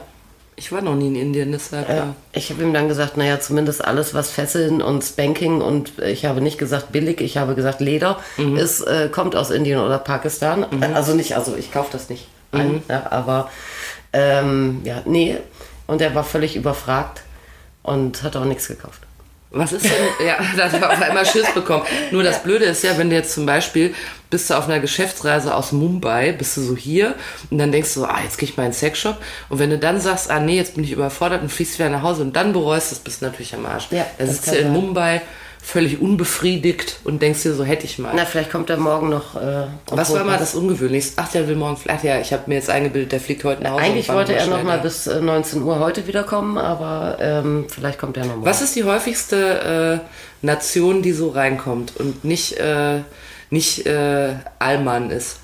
[0.61, 1.89] Ich war noch nie in Indien, deshalb.
[1.89, 1.95] Ja.
[1.95, 2.15] Ja.
[2.33, 6.39] Ich habe ihm dann gesagt, naja, zumindest alles, was Fesseln und Spanking und ich habe
[6.39, 10.67] nicht gesagt billig, ich habe gesagt Leder, ist, äh, kommt aus Indien oder Pakistan.
[10.93, 13.49] Also nicht, also ich kaufe das nicht ein, ja, aber
[14.13, 15.37] ähm, ja, nee.
[15.87, 17.23] Und er war völlig überfragt
[17.81, 19.01] und hat auch nichts gekauft.
[19.53, 19.91] Was ist denn,
[20.25, 21.83] ja, da hat er auf einmal Schiss bekommen.
[22.11, 23.93] Nur das Blöde ist ja, wenn du jetzt zum Beispiel
[24.29, 27.15] bist du auf einer Geschäftsreise aus Mumbai, bist du so hier
[27.49, 29.17] und dann denkst du, ah, jetzt gehe ich mal in den Sexshop
[29.49, 32.01] und wenn du dann sagst, ah nee, jetzt bin ich überfordert und fliegst wieder nach
[32.01, 33.87] Hause und dann bereust, das bist du natürlich am Arsch.
[33.91, 34.71] Ja, da sitzt du in sein.
[34.71, 35.21] Mumbai
[35.61, 38.11] völlig unbefriedigt und denkst dir so, hätte ich mal.
[38.15, 39.35] Na, vielleicht kommt er morgen noch.
[39.35, 41.13] Äh, Was war mal das Ungewöhnlichste?
[41.17, 42.03] Ach, der will morgen vielleicht.
[42.03, 43.83] Ja, ich habe mir jetzt eingebildet, der fliegt heute nach Hause.
[43.83, 48.17] Eigentlich wollte er noch mal bis äh, 19 Uhr heute wiederkommen, aber ähm, vielleicht kommt
[48.17, 48.45] er noch mal.
[48.45, 52.99] Was ist die häufigste äh, Nation, die so reinkommt und nicht, äh,
[53.49, 55.37] nicht äh, Allmann ist?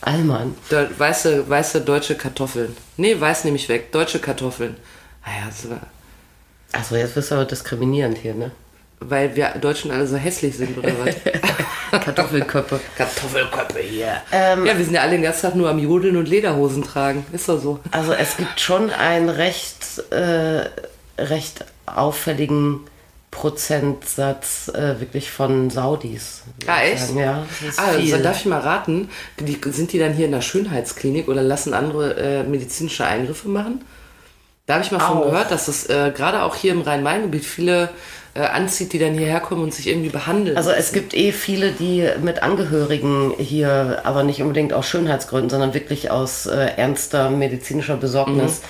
[0.00, 0.56] Allmann.
[0.70, 2.74] De weiße, weiße deutsche Kartoffeln.
[2.96, 3.92] Nee, weiß nehme ich weg.
[3.92, 4.76] Deutsche Kartoffeln.
[5.24, 5.68] Naja, so,
[6.72, 8.50] Achso, jetzt bist du aber diskriminierend hier, ne?
[9.08, 11.14] Weil wir Deutschen alle so hässlich sind oder was?
[12.04, 12.80] Kartoffelköpfe.
[12.96, 14.22] Kartoffelköpfe hier.
[14.32, 17.24] Ähm, ja, wir sind ja alle den ganzen Tag nur am Jodeln und Lederhosen tragen.
[17.32, 17.80] Ist doch so.
[17.90, 20.64] Also es gibt schon einen recht, äh,
[21.18, 22.80] recht auffälligen
[23.30, 26.42] Prozentsatz äh, wirklich von Saudis.
[26.66, 27.06] Ah, echt?
[27.08, 27.18] sagen.
[27.18, 28.10] Ja, das ist Ah, also, viel.
[28.12, 29.08] dann darf ich mal raten,
[29.40, 33.84] die, sind die dann hier in der Schönheitsklinik oder lassen andere äh, medizinische Eingriffe machen?
[34.66, 35.24] Da habe ich mal von Auch.
[35.24, 37.88] gehört, dass das äh, gerade auch hier im Rhein-Main-Gebiet viele
[38.34, 40.56] äh, anzieht, die dann hierher kommen und sich irgendwie behandeln.
[40.56, 45.74] Also es gibt eh viele, die mit Angehörigen hier, aber nicht unbedingt aus Schönheitsgründen, sondern
[45.74, 48.62] wirklich aus äh, ernster medizinischer Besorgnis,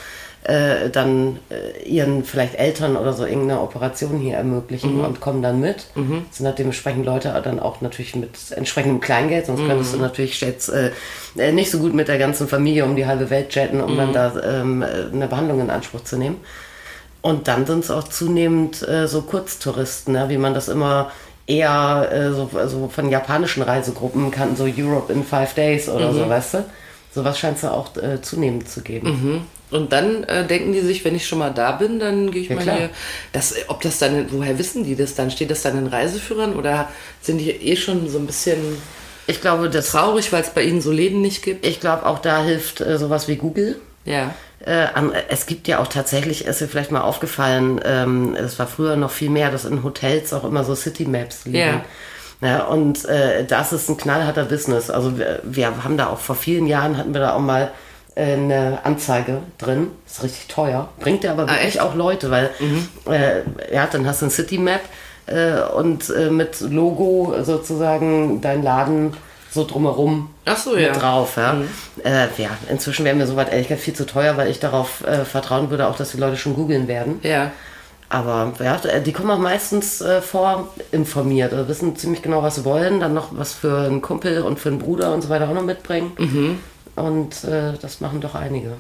[0.45, 5.61] äh, dann äh, ihren vielleicht Eltern oder so irgendeine Operation hier ermöglichen und kommen dann
[5.61, 5.87] mit.
[6.29, 10.41] Das sind halt dementsprechend Leute dann auch natürlich mit entsprechendem Kleingeld, sonst könntest du natürlich
[10.41, 10.91] jetzt äh,
[11.37, 14.13] äh, nicht so gut mit der ganzen Familie um die halbe Welt jetten, um dann
[14.13, 16.41] da ähm, äh, eine Behandlung in Anspruch zu nehmen.
[17.23, 20.29] Und dann sind es auch zunehmend äh, so Kurztouristen, ne?
[20.29, 21.11] wie man das immer
[21.47, 26.29] eher äh, so also von japanischen Reisegruppen kann, so Europe in five days oder so,
[26.29, 26.65] weißt du?
[27.15, 29.47] Sowas scheint es ja auch äh, zunehmend zu geben.
[29.71, 32.49] Und dann äh, denken die sich, wenn ich schon mal da bin, dann gehe ich
[32.49, 32.77] Ja, mal klar.
[32.77, 32.91] hier.
[33.33, 35.31] Das, ob das dann, woher wissen die das dann?
[35.31, 36.89] Steht das dann in Reiseführern oder
[37.21, 38.59] sind die eh schon so ein bisschen
[39.27, 41.65] Ich glaube, das, traurig, weil es bei ihnen so Läden nicht gibt?
[41.67, 43.79] ich glaube, auch da hilft äh, sowas wie Google.
[44.05, 44.35] Ja.
[44.65, 44.87] Äh,
[45.29, 49.11] es gibt ja auch tatsächlich, ist dir vielleicht mal aufgefallen, ähm, es war früher noch
[49.11, 51.59] viel mehr, dass in Hotels auch immer so City Maps liegen.
[51.59, 51.85] Ja.
[52.45, 54.91] Ja, und äh, das ist ein knallharter Business.
[54.91, 57.71] Also wir, wir haben da auch vor vielen Jahren hatten wir da auch mal
[58.17, 59.93] äh, eine Anzeige drin.
[60.07, 60.89] Ist richtig teuer.
[60.99, 61.81] Bringt dir aber wirklich Ah, echt?
[61.81, 62.51] auch Leute, weil
[63.09, 64.81] äh, ja, dann hast du ein City Map
[65.27, 69.13] äh, und äh, mit Logo sozusagen dein Laden
[69.53, 70.93] so drumherum so, ja.
[70.93, 71.37] drauf.
[71.37, 71.57] Ja.
[72.05, 75.25] Äh, ja, inzwischen wäre mir soweit ehrlich gesagt viel zu teuer, weil ich darauf äh,
[75.25, 77.21] vertrauen würde, auch dass die Leute schon googeln werden.
[77.23, 77.53] Ja.
[78.09, 83.01] Aber ja, die kommen auch meistens äh, vorinformiert, also wissen ziemlich genau, was sie wollen,
[83.01, 85.65] dann noch was für einen Kumpel und für einen Bruder und so weiter auch noch
[85.65, 86.13] mitbringen.
[86.19, 86.59] Mhm.
[86.95, 88.77] Und äh, das machen doch einige.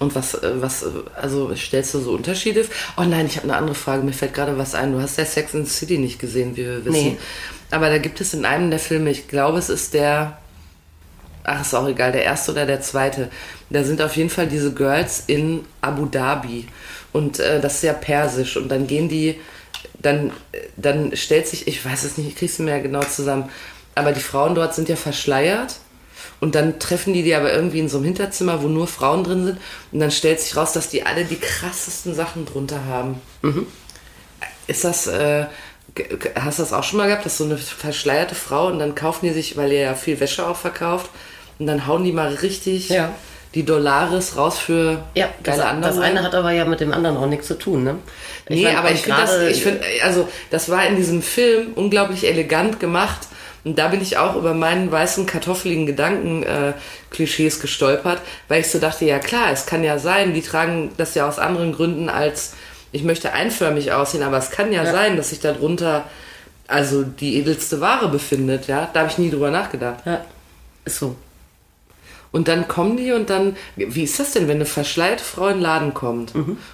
[0.00, 2.64] Und was, äh, was, äh, also stellst du so Unterschiede?
[2.96, 4.02] Oh nein, ich habe eine andere Frage.
[4.02, 4.92] Mir fällt gerade was ein.
[4.92, 6.92] Du hast ja Sex in the City nicht gesehen, wie wir wissen.
[6.92, 7.18] Nee.
[7.72, 10.36] Aber da gibt es in einem der Filme, ich glaube, es ist der,
[11.42, 13.30] ach, ist auch egal, der erste oder der zweite.
[13.70, 16.68] Da sind auf jeden Fall diese Girls in Abu Dhabi.
[17.14, 18.58] Und äh, das ist ja persisch.
[18.58, 19.40] Und dann gehen die,
[19.98, 20.32] dann,
[20.76, 23.48] dann stellt sich, ich weiß es nicht, ich krieg's mir ja genau zusammen.
[23.94, 25.76] Aber die Frauen dort sind ja verschleiert.
[26.40, 29.44] Und dann treffen die die aber irgendwie in so einem Hinterzimmer, wo nur Frauen drin
[29.46, 29.58] sind.
[29.92, 33.18] Und dann stellt sich raus, dass die alle die krassesten Sachen drunter haben.
[34.66, 35.46] Ist das, äh,
[36.36, 39.26] hast du das auch schon mal gehabt, dass so eine verschleierte Frau und dann kaufen
[39.26, 41.10] die sich, weil ihr ja viel Wäsche auch verkauft,
[41.58, 43.12] und dann hauen die mal richtig Ja.
[43.54, 46.02] die Dollares raus für Ja, das, geile das Underwear?
[46.10, 47.96] eine hat aber ja mit dem anderen auch nichts zu tun, ne?
[48.48, 52.26] Nee, mein, aber ich finde das, ich finde, also das war in diesem Film unglaublich
[52.26, 53.28] elegant gemacht.
[53.64, 59.04] Und da bin ich auch über meinen weißen, kartoffeligen Gedanken-Klischees gestolpert, weil ich so dachte,
[59.04, 62.54] ja klar, es kann ja sein, die tragen das ja aus anderen Gründen als,
[62.92, 66.04] ich möchte einförmig aussehen, aber es kann ja, sein, dass sich darunter
[66.68, 68.88] also die edelste Ware befindet, ja.
[68.92, 70.06] Da habe ich nie drüber nachgedacht.
[70.06, 70.24] Ja,
[70.84, 71.16] ist so.
[72.30, 75.56] Und dann kommen die und dann, wie ist das denn, wenn eine verschleierte Frau in
[75.56, 76.32] den Laden kommt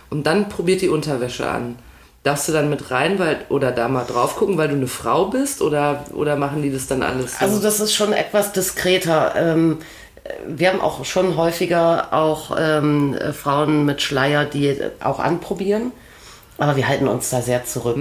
[0.09, 1.77] und dann probiert die Unterwäsche an?
[2.23, 5.27] Darfst du dann mit rein, weil, oder da mal drauf gucken, weil du eine Frau
[5.27, 7.39] bist, oder, oder machen die das dann alles?
[7.39, 7.45] so?
[7.45, 9.35] Also das ist schon etwas diskreter.
[9.37, 9.79] Ähm,
[10.47, 15.93] wir haben auch schon häufiger auch ähm, äh, Frauen mit Schleier, die auch anprobieren.
[16.59, 17.97] Aber wir halten uns da sehr zurück.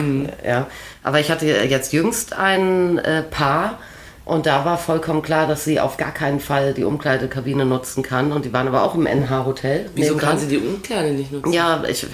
[0.46, 0.68] Ja.
[1.04, 3.78] Aber ich hatte jetzt jüngst ein äh, Paar,
[4.26, 8.34] Und da war vollkommen klar, dass sie auf gar keinen Fall die Umkleidekabine nutzen kann.
[8.34, 9.90] Und die waren aber auch im NH-Hotel.
[9.96, 11.54] Wieso kann sie die Umkleide nicht nutzen?
[11.54, 12.06] Ja, ich,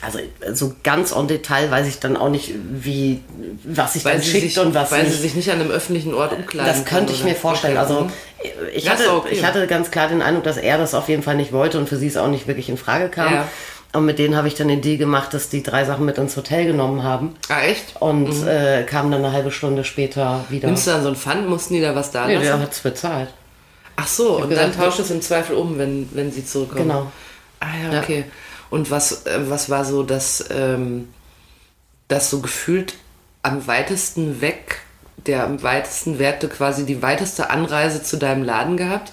[0.00, 0.20] also
[0.52, 3.20] so ganz en Detail weiß ich dann auch nicht, wie,
[3.64, 5.14] was sich weil dann schickt sich, und was Weil nicht.
[5.16, 7.78] sie sich nicht an einem öffentlichen Ort umkleiden Das könnte ich mir vorstellen.
[7.78, 8.12] Also Mhm.
[8.72, 9.30] ich hatte, okay.
[9.32, 11.88] ich hatte ganz klar den Eindruck, dass er das auf jeden Fall nicht wollte und
[11.88, 13.32] für sie es auch nicht wirklich in Frage kam.
[13.32, 13.48] Ja.
[13.96, 16.36] Und mit denen habe ich dann den Deal gemacht, dass die drei Sachen mit ins
[16.36, 17.94] Hotel genommen haben Ah, echt?
[18.00, 20.66] und äh, kamen dann eine halbe Stunde später wieder.
[20.68, 21.48] Nimmst du dann so ein Pfand?
[21.48, 22.44] Mussten die da was da Nee, lassen?
[22.46, 23.30] der hat es bezahlt.
[23.96, 26.88] Ach so, und gesagt, dann tauscht es im Zweifel um, wenn, wenn sie zurückkommen.
[26.88, 27.10] Genau.
[27.60, 28.00] Ah ja, Ja.
[28.02, 28.24] okay.
[28.68, 31.08] Und was, äh, was war so das, ähm,
[32.08, 32.94] das so gefühlt
[33.42, 34.80] am weitesten weg,
[35.26, 39.12] der am weitesten Werte quasi die weiteste Anreise zu deinem Laden gehabt?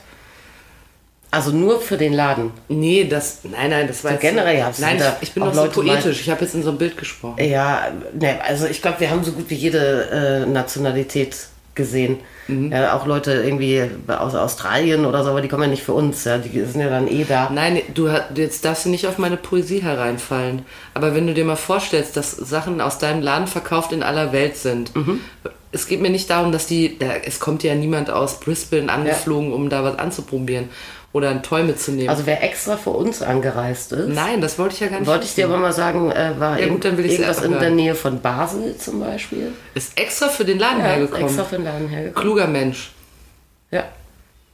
[1.34, 2.52] Also nur für den Laden.
[2.70, 5.52] Nee, das, nein, nein, das war So jetzt generell du Nein, ich, ich bin auch
[5.52, 6.22] doch so poetisch.
[6.22, 7.44] Ich habe jetzt in so einem Bild gesprochen.
[7.44, 11.36] Ja, ne, also ich glaube, wir haben so gut wie jede äh, Nationalität
[11.74, 12.20] gesehen.
[12.48, 12.72] Mhm.
[12.72, 16.24] Ja, auch Leute irgendwie aus Australien oder so, aber die kommen ja nicht für uns.
[16.24, 17.50] Ja, die sind ja dann eh da.
[17.52, 20.62] Nein, du jetzt darfst du nicht auf meine Poesie hereinfallen.
[20.94, 24.56] Aber wenn du dir mal vorstellst, dass Sachen aus deinem Laden verkauft in aller Welt
[24.56, 25.22] sind, Mhm.
[25.72, 29.72] es geht mir nicht darum, dass die, es kommt ja niemand aus Brisbane angeflogen, um
[29.72, 30.70] da was anzuprobieren
[31.14, 32.10] oder ein Toy mitzunehmen.
[32.10, 35.08] Also wer extra für uns angereist ist, Nein, das wollte ich ja gar nicht.
[35.08, 37.70] wollte ich dir aber mal sagen, äh, war Ja, gut, irgendwas in der.
[37.70, 39.54] Nähe von Basel zum Beispiel.
[39.76, 41.26] Ist extra für den Laden Ja, hergekommen.
[41.28, 42.22] extra für den Laden hergekommen.
[42.28, 42.92] Kluger Mensch.
[43.72, 43.86] Ja.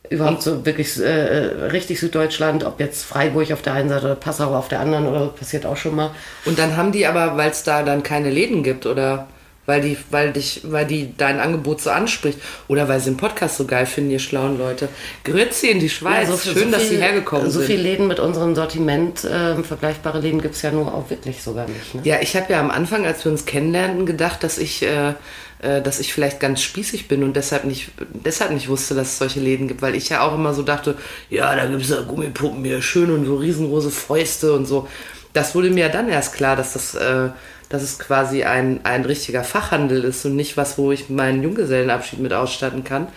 [0.10, 4.16] Überhaupt so wirklich äh, äh, richtig Süddeutschland, ob jetzt Freiburg auf der einen Seite oder
[4.16, 6.12] Passau auf der anderen oder passiert auch schon mal.
[6.46, 9.28] Und dann haben die aber, weil es da dann keine Läden gibt oder
[9.70, 13.58] weil die, weil dich, weil die dein Angebot so anspricht oder weil sie den Podcast
[13.58, 14.90] so geil finden, ihr schlauen Leute.
[15.24, 16.28] Grüezi in die Schweiz.
[16.28, 17.68] Ja, so- Schön, so dass viel- sie hergekommen So sind.
[17.68, 21.68] viele Läden mit unserem Sortiment, äh, vergleichbare Läden gibt es ja nur auch wirklich sogar
[21.68, 21.94] nicht.
[21.96, 22.02] Ne?
[22.04, 25.14] Ja, ich habe ja am Anfang, als wir uns kennenlernten, gedacht, dass ich, äh,
[25.62, 27.92] äh, dass ich vielleicht ganz spießig bin und deshalb nicht,
[28.26, 30.96] deshalb nicht wusste, dass es solche Läden gibt, weil ich ja auch immer so dachte,
[31.30, 34.88] ja, da gibt es ja Gummipuppen hier schön und so riesengroße Fäuste und so.
[35.34, 37.30] Das wurde mir ja dann erst klar, dass das, äh,
[37.70, 42.20] dass es quasi ein, ein richtiger Fachhandel ist und nicht was, wo ich meinen Junggesellenabschied
[42.20, 43.08] mit ausstatten kann.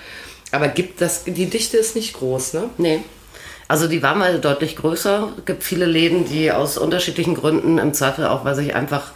[0.51, 2.71] Aber gibt das, die Dichte ist nicht groß, ne?
[2.77, 3.01] Nee.
[3.67, 5.33] Also die war mal deutlich größer.
[5.39, 9.13] Es gibt viele Läden, die aus unterschiedlichen Gründen, im Zweifel auch, weil sich einfach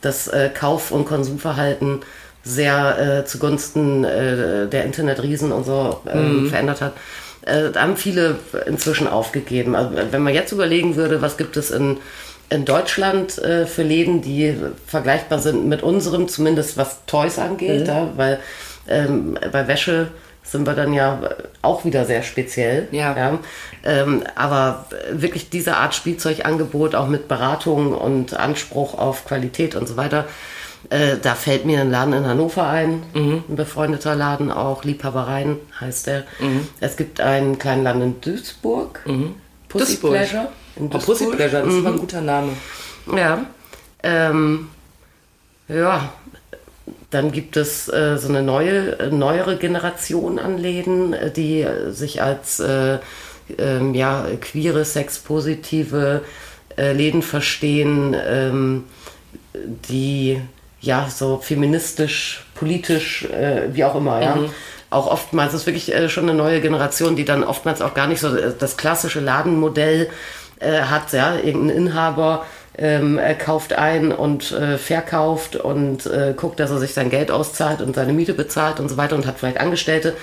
[0.00, 2.00] das äh, Kauf- und Konsumverhalten
[2.42, 6.94] sehr äh, zugunsten äh, der Internetriesen und so ähm, verändert hat.
[7.42, 9.74] Äh, da haben viele inzwischen aufgegeben.
[9.74, 11.98] Also, wenn man jetzt überlegen würde, was gibt es in,
[12.50, 14.54] in Deutschland äh, für Läden, die
[14.86, 18.38] vergleichbar sind mit unserem, zumindest was Toys angeht, ja, weil
[18.88, 20.08] ähm, bei Wäsche
[20.42, 21.20] sind wir dann ja
[21.60, 22.88] auch wieder sehr speziell.
[22.90, 23.38] Ja.
[23.84, 29.98] Ähm, aber wirklich diese Art Spielzeugangebot, auch mit Beratung und Anspruch auf Qualität und so
[29.98, 30.24] weiter,
[30.88, 33.44] äh, da fällt mir ein Laden in Hannover ein, Mhm.
[33.46, 36.24] ein befreundeter Laden auch, Liebhabereien heißt der.
[36.80, 39.00] Es gibt einen kleinen Laden in Duisburg,
[39.68, 40.12] Pussy Duisburg.
[40.14, 40.48] Pleasure.
[40.78, 41.36] In Oh, Pussy Duisburg.
[41.36, 42.52] Pleasure, das ist aber ein guter Name.
[43.14, 43.46] Ja.
[44.02, 44.68] Ähm,
[45.68, 46.12] ja.
[47.10, 52.22] Dann gibt es äh, so eine neue, äh, neuere Generation an Läden, äh, die sich
[52.22, 52.98] als äh,
[53.56, 56.22] ähm, ja, queere, sexpositive
[56.76, 58.84] äh, Läden verstehen, ähm,
[59.54, 60.40] die
[60.82, 64.38] ja so feministisch, politisch, äh, wie auch immer, ja.
[64.90, 68.34] Auch oftmals ist wirklich schon eine neue Generation, die dann oftmals auch gar nicht so
[68.34, 70.08] das klassische Ladenmodell
[70.60, 72.44] äh, hat, ja, irgendein Inhaber
[72.78, 77.82] ähm, kauft ein und äh, verkauft und äh, guckt, dass er sich sein Geld auszahlt
[77.82, 80.16] und seine Miete bezahlt und so weiter und hat vielleicht Angestellte,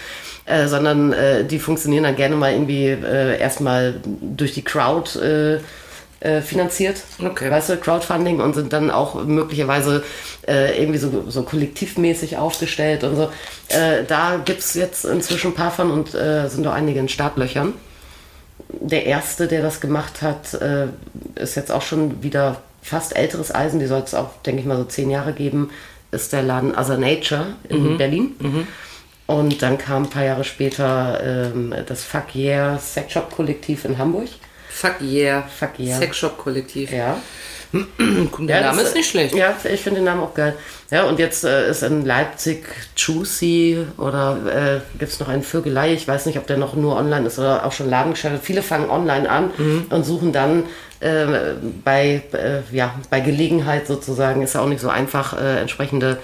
[0.45, 5.59] äh, sondern äh, die funktionieren dann gerne mal irgendwie äh, erstmal durch die Crowd äh,
[6.21, 7.51] äh, finanziert, Okay.
[7.51, 10.03] weißt du, Crowdfunding und sind dann auch möglicherweise
[10.47, 13.23] äh, irgendwie so, so kollektivmäßig aufgestellt und so.
[13.67, 17.73] Äh, da gibt's jetzt inzwischen ein paar von und äh, sind auch einige in Startlöchern
[18.69, 20.87] der erste, der das gemacht hat, äh,
[21.35, 23.79] ist jetzt auch schon wieder fast älteres Eisen.
[23.79, 25.71] Die soll es auch, denke ich mal, so zehn Jahre geben.
[26.11, 28.35] Ist der Laden Other Nature in Berlin.
[29.27, 31.19] Und dann kam ein paar Jahre später
[31.51, 34.29] ähm, das Fuck Yeah Sex Shop Kollektiv in Hamburg.
[34.75, 35.41] Fuck yeah.
[35.43, 35.97] Fuck yeah.
[35.97, 36.91] Sexshop-Kollektiv.
[36.91, 37.17] Ja.
[38.39, 39.35] Der Ja, Name das- ist nicht schlecht.
[39.35, 40.55] Ja, ich finde den Namen auch geil.
[40.91, 42.63] Ja, und jetzt äh, ist in Leipzig
[42.95, 44.37] Juicy oder
[44.85, 45.93] äh, gibt es noch einen Vögelei.
[45.93, 48.39] Ich weiß nicht, ob der noch nur online ist oder auch schon Ladengeschäfte.
[48.41, 49.85] Viele fangen online an Mhm.
[49.89, 50.63] und suchen dann
[50.99, 51.25] äh,
[51.83, 56.17] bei, äh, ja, bei Gelegenheit sozusagen, ist ja auch nicht so einfach, äh, entsprechende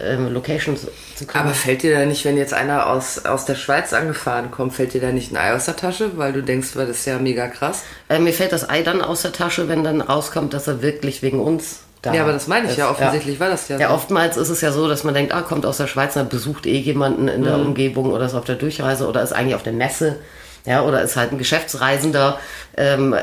[0.00, 0.82] äh, Locations
[1.16, 1.38] zu kriegen.
[1.44, 4.94] Aber fällt dir da nicht, wenn jetzt einer aus, aus der Schweiz angefahren kommt, fällt
[4.94, 7.48] dir da nicht ein Ei aus der Tasche, weil du denkst, das ist ja mega
[7.48, 7.82] krass?
[8.08, 11.22] Äh, mir fällt das Ei dann aus der Tasche, wenn dann rauskommt, dass er wirklich
[11.22, 12.78] wegen uns da Ja, aber das meine ich ist.
[12.78, 13.94] ja, offensichtlich war das ja Ja, so.
[13.94, 16.66] oftmals ist es ja so, dass man denkt, ah, kommt aus der Schweiz, dann besucht
[16.66, 17.44] eh jemanden in Mhm.
[17.44, 20.16] der Umgebung oder ist auf der Durchreise oder ist eigentlich auf der Messe.
[20.66, 22.38] Ja, oder ist halt ein Geschäftsreisender.
[22.76, 23.14] Ähm,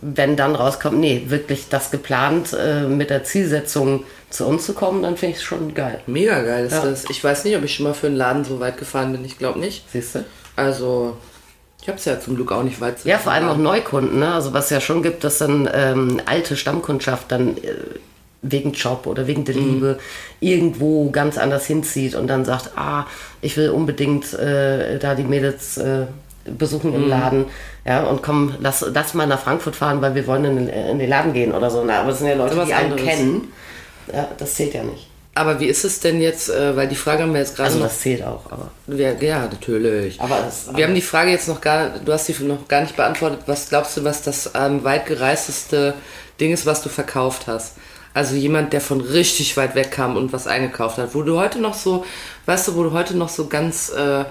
[0.00, 5.02] wenn dann rauskommt, nee, wirklich das geplant, äh, mit der Zielsetzung zu uns zu kommen,
[5.02, 6.00] dann finde ich es schon geil.
[6.06, 6.84] Mega geil ist Ja.
[6.84, 7.04] das.
[7.10, 9.24] Ich weiß nicht, ob ich schon mal für einen Laden so weit gefahren bin.
[9.24, 9.84] Ich glaube nicht.
[9.90, 10.24] Siehst du?
[10.54, 11.16] Also,
[11.82, 13.56] ich habe es ja zum Glück auch nicht weit zu Ja, vor allem auch.
[13.56, 14.32] Neukunden, ne?
[14.34, 17.74] Also was ja schon gibt, dass dann ähm, alte Stammkundschaft dann äh,
[18.42, 19.98] wegen Job oder wegen der Liebe
[20.40, 23.06] irgendwo ganz anders hinzieht und dann sagt, ah,
[23.40, 26.06] ich will unbedingt äh, da die Mädels äh,
[26.58, 27.46] besuchen im Laden,
[27.84, 30.98] ja, und komm, lass, lass mal nach Frankfurt fahren, weil wir wollen in, den- in
[30.98, 31.82] den Laden gehen oder so.
[31.84, 33.52] Na, aber das sind ja Leute, was die einen kennen.
[34.12, 35.08] Ja, das zählt ja nicht.
[35.34, 37.78] Aber wie ist es denn jetzt, äh, weil die Frage haben wir jetzt gerade Also
[37.80, 37.86] noch.
[37.88, 38.70] das zählt auch, aber.
[38.86, 40.18] Ja, ja, natürlich.
[40.20, 42.96] Aber das- wir haben die Frage jetzt noch gar, du hast die noch gar nicht
[42.96, 43.40] beantwortet.
[43.46, 45.94] Was glaubst du, was das ähm, weitgereisteste
[46.40, 47.74] Ding ist, was du verkauft hast?
[48.14, 51.58] Also jemand, der von richtig weit weg kam und was eingekauft hat, wo du heute
[51.58, 52.06] noch so,
[52.46, 54.24] weißt du, wo du heute noch so ganz äh,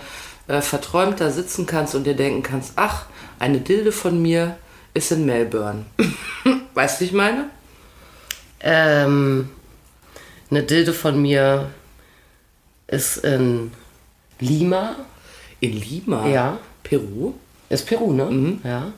[0.47, 3.05] äh, verträumt da sitzen kannst und dir denken kannst, ach,
[3.39, 4.57] eine Dilde von mir
[4.93, 5.85] ist in Melbourne.
[6.73, 7.49] weißt du, wie ich meine?
[8.61, 9.49] Ähm,
[10.49, 11.69] eine Dilde von mir
[12.87, 13.71] ist in
[14.39, 14.95] Lima.
[15.59, 16.27] In Lima?
[16.27, 16.59] Ja.
[16.83, 17.33] Peru?
[17.69, 18.25] Ist Peru, ne?
[18.25, 18.61] Mhm.
[18.63, 18.93] Ja.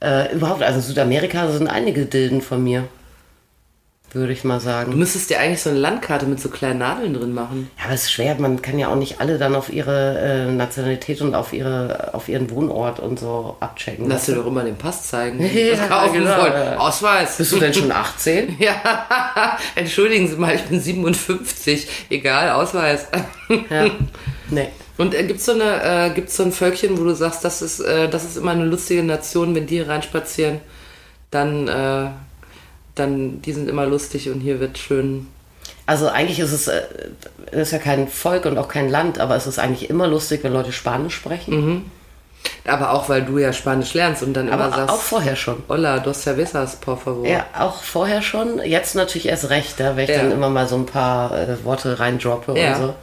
[0.00, 2.88] Äh, überhaupt, also Südamerika sind einige Dilden von mir.
[4.14, 4.98] Würde ich mal Du sagen.
[4.98, 7.70] müsstest dir eigentlich so eine Landkarte mit so kleinen Nadeln drin machen.
[7.78, 10.52] Ja, aber es ist schwer, man kann ja auch nicht alle dann auf ihre äh,
[10.52, 14.08] Nationalität und auf ihre auf ihren Wohnort und so abchecken.
[14.08, 15.40] Lass dir doch immer den Pass zeigen.
[15.54, 16.76] Ja, genau, ja.
[16.76, 17.38] Ausweis.
[17.38, 18.56] Bist du denn schon 18?
[18.58, 21.88] Ja, entschuldigen Sie mal, ich bin 57.
[22.10, 23.06] Egal, Ausweis.
[23.70, 23.86] ja.
[24.50, 24.68] Nee.
[24.98, 27.80] Und äh, gibt's so eine, äh, gibt's so ein Völkchen, wo du sagst, das ist,
[27.80, 30.60] äh, das ist immer eine lustige Nation, wenn die hier reinspazieren,
[31.30, 32.08] dann, äh,
[32.94, 35.26] dann, die sind immer lustig und hier wird schön.
[35.86, 36.82] Also eigentlich ist es, äh,
[37.50, 40.40] es ist ja kein Volk und auch kein Land, aber es ist eigentlich immer lustig,
[40.44, 41.90] wenn Leute Spanisch sprechen.
[42.66, 45.62] Aber auch, weil du ja Spanisch lernst und dann Aber immer sagst, auch vorher schon.
[45.68, 47.26] Hola, dos cervezas, por favor.
[47.26, 48.60] Ja, auch vorher schon.
[48.64, 50.22] Jetzt natürlich erst recht, da, wenn ich Ja.
[50.22, 52.74] dann immer mal so ein paar äh, Worte reindroppe Ja.
[52.76, 52.94] und so.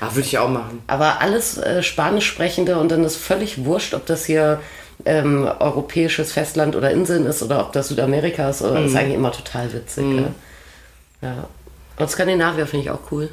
[0.00, 0.82] Ah, würde ich auch machen.
[0.86, 4.60] Aber alles äh, Spanisch sprechende und dann ist völlig wurscht, ob das hier
[5.06, 8.62] ähm, europäisches Festland oder Inseln ist oder ob das Südamerika ist.
[8.62, 8.86] Oder Mhm.
[8.86, 10.04] ist eigentlich immer total witzig.
[11.22, 11.28] Ja.
[11.28, 11.44] ja.
[11.98, 13.28] Und Skandinavier finde ich auch cool.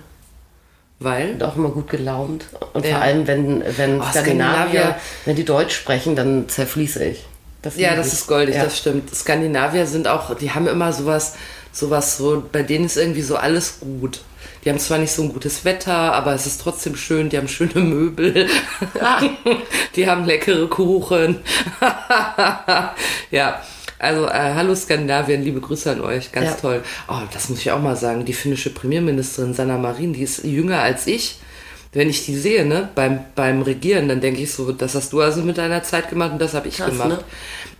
[1.00, 1.32] Weil?
[1.32, 2.46] Und auch immer gut gelaunt.
[2.74, 2.96] Und Ja.
[2.96, 7.26] vor allem, wenn, wenn Oh, Skandinavier, wenn die Deutsch sprechen, dann zerfließe ich.
[7.64, 8.14] Das Ja, das ich.
[8.14, 8.64] ist goldig, Ja.
[8.66, 9.14] das stimmt.
[9.14, 11.36] Skandinavier sind auch, die haben immer sowas,
[11.72, 14.22] sowas so, bei denen ist irgendwie so alles gut.
[14.64, 17.48] Die haben zwar nicht so ein gutes Wetter, aber es ist trotzdem schön, die haben
[17.48, 18.48] schöne Möbel.
[19.96, 21.38] die haben leckere Kuchen.
[23.32, 23.62] ja.
[24.00, 26.56] Also, äh, hallo Skandinavien, liebe Grüße an euch, ganz Ja.
[26.56, 26.84] toll.
[27.08, 28.26] Oh, das muss ich auch mal sagen.
[28.26, 31.38] Die finnische Premierministerin Sanna Marin, die ist jünger als ich.
[31.94, 35.22] Wenn ich die sehe, ne, beim, beim Regieren, dann denke ich so, das hast du
[35.22, 37.10] also mit deiner Zeit gemacht und das habe ich Krass, gemacht.
[37.10, 37.20] ne?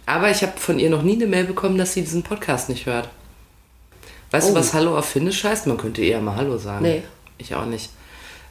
[0.06, 2.86] Aber ich habe von ihr noch nie eine Mail bekommen, dass sie diesen Podcast nicht
[2.86, 3.10] hört.
[4.32, 4.54] Weißt Oh.
[4.54, 5.68] du, was Hallo auf Finnisch heißt?
[5.68, 6.84] Man könnte eher mal Hallo sagen.
[6.84, 7.04] Nee.
[7.38, 7.90] Ich auch nicht.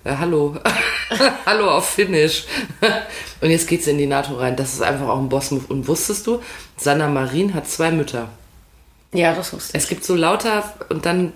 [0.05, 0.57] Äh, hallo.
[1.47, 2.45] hallo auf Finnisch.
[3.41, 4.57] und jetzt geht's in die NATO rein.
[4.57, 5.65] Das ist einfach auch ein Boss-Move.
[5.69, 6.41] Und wusstest du,
[6.77, 8.29] Sanna Marin hat zwei Mütter.
[9.13, 9.83] Ja, das wusste ich.
[9.83, 11.33] Es gibt so lauter und dann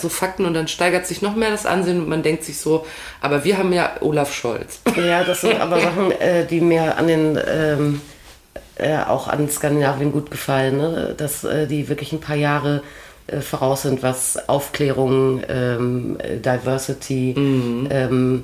[0.00, 2.84] so Fakten und dann steigert sich noch mehr das Ansehen und man denkt sich so,
[3.20, 4.80] aber wir haben ja Olaf Scholz.
[4.96, 8.00] Ja, das sind aber Sachen, äh, die mir an den ähm,
[8.76, 11.14] äh, auch an Skandinavien gut gefallen, ne?
[11.16, 12.82] dass äh, die wirklich ein paar Jahre
[13.26, 17.88] äh, voraus sind, was Aufklärung, ähm, äh, Diversity, Mhm.
[17.90, 18.42] ähm,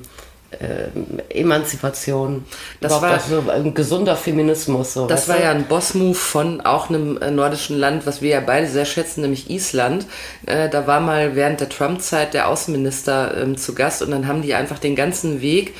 [0.59, 2.43] ähm, Emanzipation,
[2.81, 4.93] Das überhaupt war- so ein gesunder Feminismus.
[4.93, 5.43] So, Das war du?
[5.43, 9.21] ja ein Boss-Move von auch einem äh, nordischen Land, was wir ja beide sehr schätzen,
[9.21, 10.05] nämlich Island.
[10.45, 14.41] Äh, da war mal während der Trump-Zeit der Außenminister ähm, zu Gast und dann haben
[14.41, 15.73] die einfach den ganzen Weg,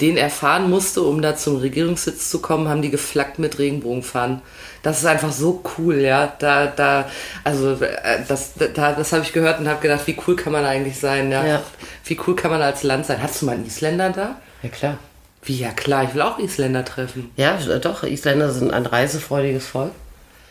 [0.00, 4.40] den er fahren musste, um da zum Regierungssitz zu kommen, haben die geflaggt mit Regenbogenfahnen.
[4.84, 6.34] Das ist einfach so cool, ja.
[6.38, 7.06] Da, da,
[7.42, 10.64] also äh, das, da, das habe ich gehört und habe gedacht, wie cool kann man
[10.64, 11.44] eigentlich sein, ja?
[11.44, 11.62] Ja.
[12.04, 13.22] Wie cool kann man als Land sein?
[13.22, 14.36] Hast du mal einen Isländer da?
[14.62, 14.98] Ja, klar.
[15.42, 17.30] Wie ja klar, ich will auch Isländer treffen.
[17.36, 19.92] Ja, doch, Isländer sind ein reisefreudiges Volk.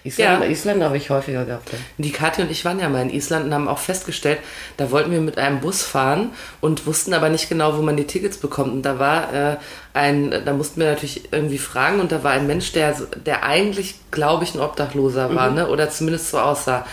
[0.03, 0.51] Isländer, Ja.
[0.51, 1.71] Isländer habe ich häufiger gehabt.
[1.71, 1.77] Ja.
[1.97, 4.39] Die Kathi und ich waren ja mal in Island und haben auch festgestellt,
[4.77, 8.05] da wollten wir mit einem Bus fahren und wussten aber nicht genau, wo man die
[8.05, 8.73] Tickets bekommt.
[8.73, 9.57] Und da war äh,
[9.93, 13.95] ein, da mussten wir natürlich irgendwie fragen und da war ein Mensch, der, der eigentlich,
[14.11, 15.69] glaube ich, ein Obdachloser war, ne?
[15.69, 16.85] Oder zumindest so aussah.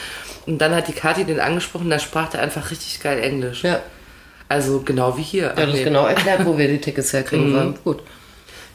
[0.46, 3.64] Und dann hat die Kathi den angesprochen, da sprach der einfach richtig geil Englisch.
[3.64, 3.80] Ja.
[4.48, 5.52] Also genau wie hier.
[5.56, 5.84] Ach, ist nee.
[5.84, 7.54] genau erklärt, wo wir die Tickets herkriegen.
[7.54, 8.02] War gut.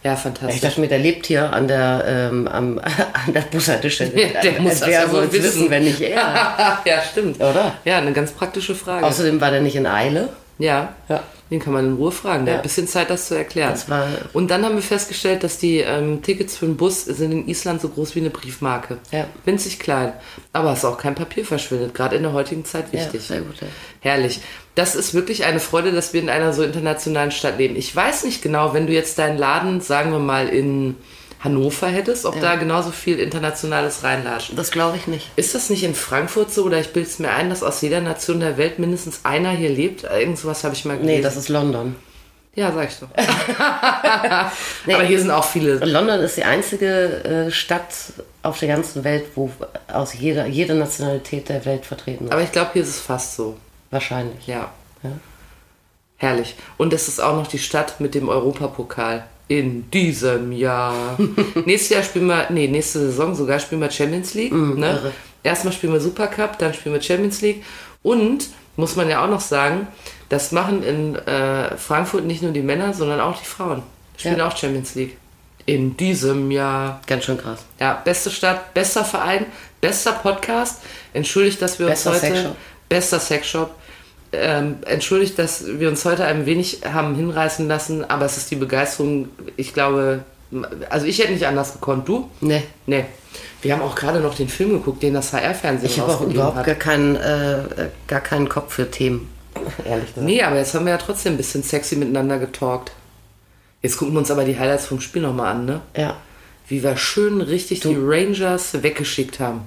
[0.05, 0.61] Ja, Ich fantastisch.
[0.61, 2.77] dachte mir, der lebt hier an der, ähm, am,
[3.25, 4.11] an der Bushaltestelle.
[4.33, 5.43] Ja, der muss das Wer ja wohl soll's wissen.
[5.45, 6.15] wissen, wenn nicht er?
[6.85, 7.37] ja, stimmt.
[7.37, 7.73] Oder?
[7.85, 9.05] Ja, eine ganz praktische Frage.
[9.05, 10.29] Außerdem war der nicht in Eile.
[10.59, 10.93] ja.
[11.09, 11.23] Ja.
[11.51, 12.45] Den kann man in Ruhe fragen.
[12.45, 12.57] Der Ja.
[12.57, 13.69] hat ein bisschen Zeit, das zu erklären.
[13.69, 17.31] Das war- Und dann haben wir festgestellt, dass die ähm, Tickets für den Bus sind
[17.31, 18.97] in Island so groß wie eine Briefmarke.
[19.11, 19.25] Ja.
[19.45, 20.13] Winzig klein.
[20.53, 21.93] Aber es ist auch kein Papier verschwindet.
[21.93, 23.29] Gerade in der heutigen Zeit wichtig.
[23.29, 23.61] Ja, sehr gut.
[23.61, 23.67] Ja.
[23.99, 24.39] Herrlich.
[24.75, 27.75] Das ist wirklich eine Freude, dass wir in einer so internationalen Stadt leben.
[27.75, 30.95] Ich weiß nicht genau, wenn du jetzt deinen Laden, sagen wir mal, in
[31.45, 34.51] Hannover hättest, ob da genauso viel Internationales reinlatscht.
[34.55, 35.29] Das glaube ich nicht.
[35.37, 38.01] Ist das nicht in Frankfurt so oder ich bilde es mir ein, dass aus jeder
[38.01, 40.03] Nation der Welt mindestens einer hier lebt?
[40.03, 41.17] Irgend sowas habe ich mal gelesen.
[41.17, 41.95] Nee, das ist London.
[42.55, 43.09] ja, sag ich doch.
[44.93, 45.75] Aber hier sind auch viele.
[45.85, 47.93] London ist die einzige äh, Stadt
[48.41, 49.51] auf der ganzen Welt, wo
[49.87, 52.31] aus jeder, jede Nationalität der Welt vertreten ist.
[52.31, 53.55] Aber ich glaube, hier ist es fast so.
[53.95, 54.45] Wahrscheinlich.
[54.45, 54.71] Ja.
[55.03, 55.11] Ja.
[56.17, 56.55] Herrlich.
[56.77, 59.25] Und es ist auch noch die Stadt mit dem Europapokal.
[59.47, 61.17] In diesem Jahr.
[61.65, 64.51] Nächstes Jahr spielen wir, nee, nächste Saison sogar spielen wir Champions League.
[64.51, 64.89] ne?
[64.91, 65.11] irre.
[65.43, 67.63] Erstmal spielen wir Supercup, dann spielen wir Champions League.
[68.03, 69.87] Und, muss man ja auch noch sagen,
[70.27, 73.81] das machen in äh, Frankfurt nicht nur die Männer, sondern auch die Frauen.
[74.17, 74.47] Spielen Ja.
[74.47, 75.15] auch Champions League.
[75.65, 76.99] In diesem Jahr.
[77.07, 77.63] Ganz schön krass.
[77.79, 79.45] Ja, beste Stadt, bester Verein,
[79.79, 80.81] bester Podcast.
[81.13, 82.33] Entschuldigt, dass wir Bester uns heute.
[82.35, 82.55] Sexshop.
[82.89, 83.71] Bester Sexshop.
[84.37, 88.55] Ähm, entschuldigt, dass wir uns heute ein wenig haben hinreißen lassen, aber es ist die
[88.55, 89.29] Begeisterung.
[89.57, 90.23] Ich glaube,
[90.89, 92.07] also ich hätte nicht anders gekonnt.
[92.07, 92.29] Du?
[92.41, 92.63] Nee.
[92.85, 93.05] Nee.
[93.61, 96.57] Wir haben auch gerade noch den Film geguckt, den das HR-Fernsehen Ich habe auch überhaupt
[96.57, 96.65] hat.
[96.65, 99.29] gar keinen, äh, gar keinen Kopf für Themen.
[99.85, 100.25] Ehrlich gesagt.
[100.25, 102.91] Nee, aber jetzt haben wir ja trotzdem ein bisschen sexy miteinander getalkt.
[103.81, 105.81] Jetzt gucken wir uns aber die Highlights vom Spiel nochmal an, ne?
[105.95, 106.17] Ja.
[106.67, 109.61] wie wir schön richtig die Rangers weggeschickt haben.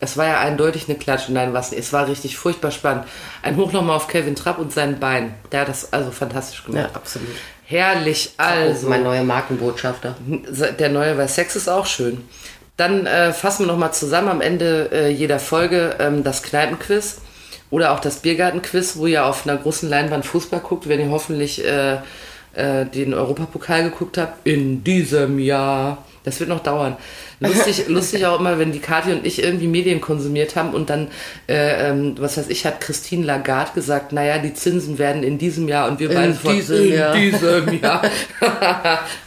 [0.00, 1.32] Es war ja eindeutig eine Klatsche.
[1.32, 1.80] Nein, was nicht.
[1.80, 3.04] Es war richtig furchtbar spannend.
[3.42, 5.34] Ein Hoch nochmal auf Kevin Trapp und sein Bein.
[5.50, 6.90] Der hat das also fantastisch gemacht.
[6.92, 7.28] Ja, absolut.
[7.64, 8.88] Herrlich, also.
[8.88, 10.16] mein neuer Markenbotschafter.
[10.78, 12.26] Der neue, weil Sex ist auch schön.
[12.76, 17.20] Dann äh, fassen wir nochmal zusammen am Ende äh, jeder Folge ähm, das Kneipenquiz
[17.70, 21.64] oder auch das Biergartenquiz, wo ihr auf einer großen Leinwand Fußball guckt, wenn ihr hoffentlich
[21.64, 21.98] äh,
[22.54, 24.46] äh, den Europapokal geguckt habt.
[24.46, 26.04] In diesem Jahr.
[26.24, 26.96] Das wird noch dauern.
[27.40, 31.08] Lustig, lustig auch immer, wenn die Kathi und ich irgendwie Medien konsumiert haben und dann,
[31.48, 35.68] äh, ähm, was weiß ich, hat Christine Lagarde gesagt, naja, die Zinsen werden in diesem
[35.68, 37.14] Jahr und wir beide sofort, diesem in Jahr.
[37.14, 38.02] diesem Jahr.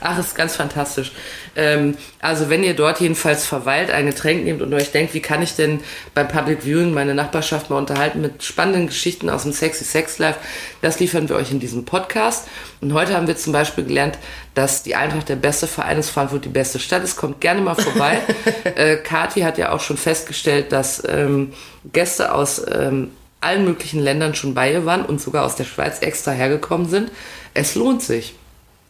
[0.01, 1.13] Ach, ist ganz fantastisch.
[1.55, 5.41] Ähm, also wenn ihr dort jedenfalls verweilt, ein Getränk nehmt und euch denkt, wie kann
[5.41, 5.81] ich denn
[6.13, 10.39] beim Public Viewing meine Nachbarschaft mal unterhalten mit spannenden Geschichten aus dem Sexy Sex Life,
[10.81, 12.47] das liefern wir euch in diesem Podcast.
[12.79, 14.17] Und heute haben wir zum Beispiel gelernt,
[14.53, 17.15] dass die Eintracht der beste Verein ist, Frankfurt die beste Stadt ist.
[17.15, 18.00] Kommt gerne mal vorbei.
[18.75, 21.53] äh, Kathi hat ja auch schon festgestellt, dass ähm,
[21.91, 23.11] Gäste aus ähm,
[23.41, 27.11] allen möglichen Ländern schon bei ihr waren und sogar aus der Schweiz extra hergekommen sind.
[27.53, 28.35] Es lohnt sich.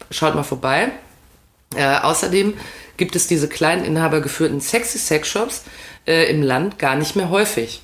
[0.09, 0.89] Schaut mal vorbei.
[1.75, 2.55] Äh, außerdem
[2.97, 5.63] gibt es diese kleinen inhabergeführten sexy Sexshops
[6.05, 7.81] äh, im Land gar nicht mehr häufig.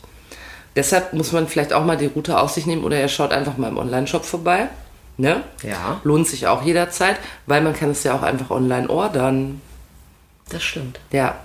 [0.75, 3.57] Deshalb muss man vielleicht auch mal die Route auf sich nehmen oder ihr schaut einfach
[3.57, 4.67] mal im Online-Shop vorbei.
[5.17, 5.41] Ne?
[5.63, 5.99] Ja.
[6.03, 7.15] Lohnt sich auch jederzeit,
[7.47, 9.61] weil man kann es ja auch einfach online ordern.
[10.49, 10.99] Das stimmt.
[11.11, 11.35] Ja.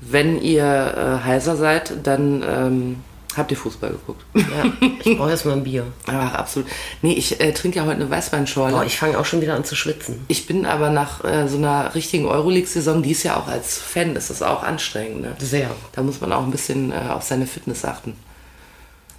[0.00, 2.96] Wenn ihr äh, heiser seid, dann ähm,
[3.36, 4.24] habt ihr Fußball geguckt.
[4.34, 4.72] Ja.
[5.04, 5.86] Ich brauche erstmal ein Bier.
[6.06, 6.68] Ach, absolut.
[7.02, 8.74] Nee, ich äh, trinke ja heute eine Weißweinschorle.
[8.74, 10.24] Boah, ich fange auch schon wieder an zu schwitzen.
[10.28, 14.16] Ich bin aber nach äh, so einer richtigen Euroleague-Saison, die ist ja auch als Fan,
[14.16, 15.22] ist das auch anstrengend.
[15.22, 15.36] Ne?
[15.38, 15.70] Sehr.
[15.92, 18.16] Da muss man auch ein bisschen äh, auf seine Fitness achten.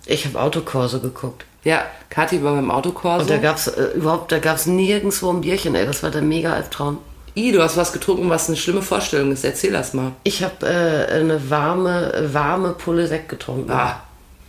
[0.05, 1.45] Ich habe Autokurse geguckt.
[1.63, 3.21] Ja, Kathi war beim Autokorso.
[3.21, 5.86] Und da gab's äh, überhaupt, da gab's nirgendwo ein Bierchen, ey.
[5.86, 6.97] Das war der mega Albtraum.
[7.36, 9.43] I, du hast was getrunken, was eine schlimme Vorstellung ist.
[9.43, 10.12] Erzähl das mal.
[10.24, 13.72] Ich habe äh, eine warme, warme Pulle Sekt getrunken.
[13.72, 14.02] Ah.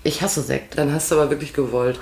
[0.02, 0.76] Ich hasse Sekt.
[0.76, 1.98] Dann hast du aber wirklich gewollt.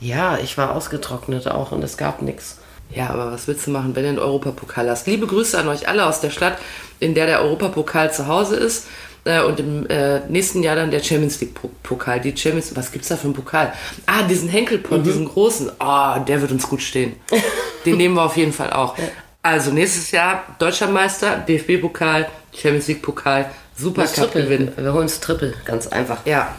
[0.00, 2.58] Ja, ich war ausgetrocknet auch und es gab nichts.
[2.94, 5.06] Ja, aber was willst du machen, wenn du einen Europapokal hast?
[5.06, 6.58] Liebe Grüße an euch alle aus der Stadt,
[7.00, 8.86] in der der Europapokal zu Hause ist.
[9.24, 12.20] Äh, und im äh, nächsten Jahr dann der Champions League Po- Pokal.
[12.20, 13.72] Die Champions, was gibt's da für einen Pokal?
[14.04, 15.72] Ah, diesen Henkelpot, diesen großen.
[15.78, 17.16] Ah, der wird uns gut stehen.
[17.86, 18.96] Den nehmen wir auf jeden Fall auch.
[19.44, 24.72] Also nächstes Jahr Deutscher Meister, DFB-Pokal, Champions League Pokal, Supercup gewinnen.
[24.74, 26.24] Wir holen es Triple, ganz einfach.
[26.24, 26.54] Ja,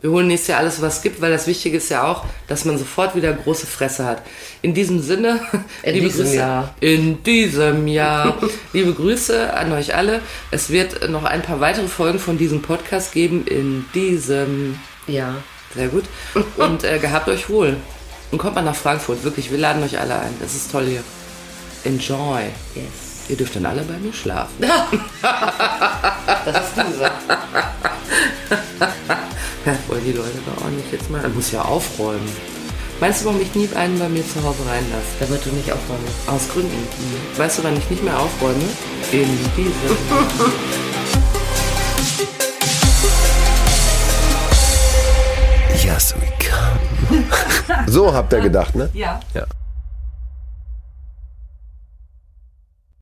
[0.00, 2.64] wir holen nächstes Jahr alles, was es gibt, weil das Wichtige ist ja auch, dass
[2.64, 4.22] man sofort wieder große Fresse hat.
[4.62, 5.38] In diesem Sinne,
[5.82, 6.74] In liebe diesem Grüße, Jahr.
[6.80, 8.38] in diesem Jahr,
[8.72, 10.22] liebe Grüße an euch alle.
[10.50, 15.34] Es wird noch ein paar weitere Folgen von diesem Podcast geben in diesem, Ja.
[15.74, 16.04] sehr gut.
[16.56, 17.76] Und äh, gehabt euch wohl.
[18.30, 20.32] Und kommt mal nach Frankfurt, wirklich, wir laden euch alle ein.
[20.40, 21.02] Das ist toll hier.
[21.84, 22.42] Enjoy.
[22.74, 23.28] Yes.
[23.28, 24.54] Ihr dürft dann alle bei mir schlafen.
[26.44, 27.22] Das ist du gesagt.
[29.66, 31.20] Ja, wollen die Leute da auch nicht jetzt mal?
[31.20, 32.28] Man muss ja aufräumen.
[32.98, 35.06] Meinst du, warum ich nie einen bei mir zu Hause reinlasse?
[35.20, 36.04] Damit du nicht aufräumen.
[36.26, 36.86] Aus Gründen.
[37.36, 38.64] Weißt du, wann ich nicht mehr aufräume?
[39.12, 39.96] In diese.
[45.84, 47.24] Yes, we come.
[47.86, 48.90] So habt ihr gedacht, ne?
[48.92, 49.20] ja.
[49.34, 49.46] Ja.